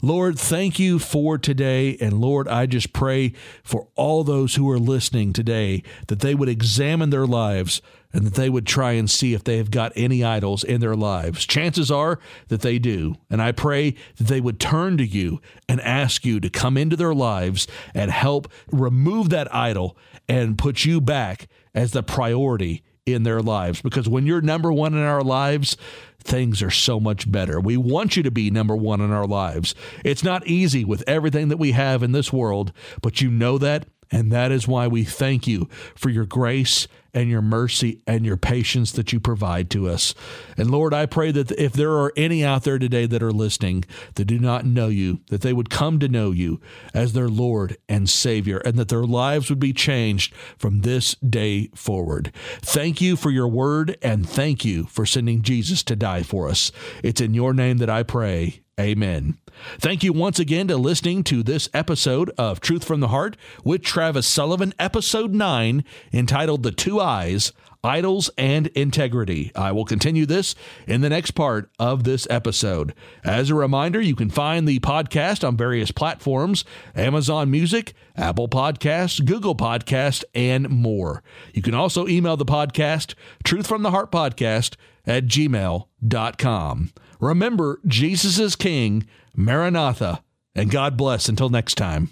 Lord, 0.00 0.38
thank 0.38 0.78
you 0.78 0.98
for 0.98 1.38
today. 1.38 1.96
And 2.00 2.20
Lord, 2.20 2.46
I 2.46 2.66
just 2.66 2.92
pray 2.92 3.32
for 3.62 3.88
all 3.96 4.22
those 4.22 4.54
who 4.54 4.70
are 4.70 4.78
listening 4.78 5.32
today 5.32 5.82
that 6.06 6.20
they 6.20 6.34
would 6.34 6.48
examine 6.48 7.10
their 7.10 7.26
lives 7.26 7.82
and 8.12 8.24
that 8.24 8.34
they 8.34 8.48
would 8.48 8.66
try 8.66 8.92
and 8.92 9.10
see 9.10 9.34
if 9.34 9.44
they 9.44 9.58
have 9.58 9.70
got 9.70 9.92
any 9.96 10.24
idols 10.24 10.64
in 10.64 10.80
their 10.80 10.94
lives. 10.94 11.46
Chances 11.46 11.90
are 11.90 12.18
that 12.48 12.62
they 12.62 12.78
do. 12.78 13.16
And 13.28 13.42
I 13.42 13.52
pray 13.52 13.96
that 14.16 14.28
they 14.28 14.40
would 14.40 14.60
turn 14.60 14.96
to 14.98 15.04
you 15.04 15.40
and 15.68 15.80
ask 15.80 16.24
you 16.24 16.40
to 16.40 16.48
come 16.48 16.76
into 16.76 16.96
their 16.96 17.14
lives 17.14 17.66
and 17.94 18.10
help 18.10 18.50
remove 18.70 19.30
that 19.30 19.52
idol 19.54 19.96
and 20.28 20.56
put 20.56 20.84
you 20.84 21.00
back 21.00 21.48
as 21.74 21.92
the 21.92 22.02
priority 22.02 22.82
in 23.14 23.22
their 23.22 23.40
lives. 23.40 23.82
Because 23.82 24.08
when 24.08 24.26
you're 24.26 24.40
number 24.40 24.72
one 24.72 24.94
in 24.94 25.02
our 25.02 25.22
lives, 25.22 25.76
things 26.20 26.62
are 26.62 26.70
so 26.70 27.00
much 27.00 27.30
better. 27.30 27.60
We 27.60 27.76
want 27.76 28.16
you 28.16 28.22
to 28.22 28.30
be 28.30 28.50
number 28.50 28.76
one 28.76 29.00
in 29.00 29.12
our 29.12 29.26
lives. 29.26 29.74
It's 30.04 30.24
not 30.24 30.46
easy 30.46 30.84
with 30.84 31.04
everything 31.06 31.48
that 31.48 31.56
we 31.56 31.72
have 31.72 32.02
in 32.02 32.12
this 32.12 32.32
world, 32.32 32.72
but 33.02 33.20
you 33.20 33.30
know 33.30 33.58
that. 33.58 33.86
And 34.10 34.32
that 34.32 34.50
is 34.52 34.66
why 34.66 34.86
we 34.86 35.04
thank 35.04 35.46
you 35.46 35.68
for 35.94 36.08
your 36.08 36.24
grace 36.24 36.88
and 37.14 37.28
your 37.28 37.42
mercy 37.42 38.02
and 38.06 38.24
your 38.24 38.36
patience 38.36 38.92
that 38.92 39.12
you 39.12 39.20
provide 39.20 39.70
to 39.70 39.88
us. 39.88 40.14
And 40.56 40.70
Lord, 40.70 40.94
I 40.94 41.06
pray 41.06 41.30
that 41.32 41.50
if 41.52 41.72
there 41.72 41.92
are 41.92 42.12
any 42.16 42.44
out 42.44 42.64
there 42.64 42.78
today 42.78 43.06
that 43.06 43.22
are 43.22 43.32
listening 43.32 43.84
that 44.14 44.26
do 44.26 44.38
not 44.38 44.64
know 44.64 44.88
you, 44.88 45.20
that 45.28 45.40
they 45.40 45.52
would 45.52 45.70
come 45.70 45.98
to 45.98 46.08
know 46.08 46.30
you 46.30 46.60
as 46.94 47.12
their 47.12 47.28
Lord 47.28 47.76
and 47.88 48.08
Savior, 48.08 48.58
and 48.58 48.76
that 48.76 48.88
their 48.88 49.04
lives 49.04 49.48
would 49.50 49.58
be 49.58 49.72
changed 49.72 50.34
from 50.58 50.80
this 50.80 51.14
day 51.16 51.70
forward. 51.74 52.32
Thank 52.60 53.00
you 53.00 53.16
for 53.16 53.30
your 53.30 53.48
word, 53.48 53.96
and 54.02 54.28
thank 54.28 54.64
you 54.64 54.84
for 54.84 55.06
sending 55.06 55.42
Jesus 55.42 55.82
to 55.84 55.96
die 55.96 56.22
for 56.22 56.48
us. 56.48 56.70
It's 57.02 57.20
in 57.20 57.34
your 57.34 57.52
name 57.54 57.78
that 57.78 57.90
I 57.90 58.02
pray. 58.02 58.60
Amen. 58.78 59.38
Thank 59.78 60.04
you 60.04 60.12
once 60.12 60.38
again 60.38 60.68
to 60.68 60.76
listening 60.76 61.24
to 61.24 61.42
this 61.42 61.68
episode 61.74 62.30
of 62.38 62.60
Truth 62.60 62.84
from 62.84 63.00
the 63.00 63.08
Heart 63.08 63.36
with 63.64 63.82
Travis 63.82 64.26
Sullivan, 64.26 64.72
episode 64.78 65.34
9, 65.34 65.84
entitled 66.12 66.62
The 66.62 66.70
Two 66.70 67.00
I's 67.00 67.52
Idols 67.82 68.30
and 68.38 68.68
Integrity. 68.68 69.50
I 69.56 69.72
will 69.72 69.84
continue 69.84 70.26
this 70.26 70.54
in 70.86 71.00
the 71.00 71.08
next 71.08 71.32
part 71.32 71.70
of 71.78 72.04
this 72.04 72.26
episode. 72.30 72.94
As 73.24 73.50
a 73.50 73.54
reminder, 73.54 74.00
you 74.00 74.14
can 74.14 74.30
find 74.30 74.66
the 74.66 74.78
podcast 74.80 75.46
on 75.46 75.56
various 75.56 75.90
platforms 75.90 76.64
Amazon 76.94 77.50
Music, 77.50 77.94
Apple 78.16 78.48
Podcasts, 78.48 79.24
Google 79.24 79.56
Podcast, 79.56 80.22
and 80.34 80.68
more. 80.68 81.22
You 81.52 81.62
can 81.62 81.74
also 81.74 82.06
email 82.06 82.36
the 82.36 82.44
podcast, 82.44 83.14
Truth 83.42 83.66
from 83.66 83.82
the 83.82 83.90
Heart 83.90 84.12
Podcast, 84.12 84.76
at 85.06 85.26
gmail.com. 85.26 86.90
Remember, 87.20 87.80
Jesus 87.86 88.38
is 88.38 88.56
King, 88.56 89.06
Maranatha, 89.34 90.22
and 90.54 90.70
God 90.70 90.96
bless 90.96 91.28
until 91.28 91.48
next 91.48 91.74
time. 91.74 92.10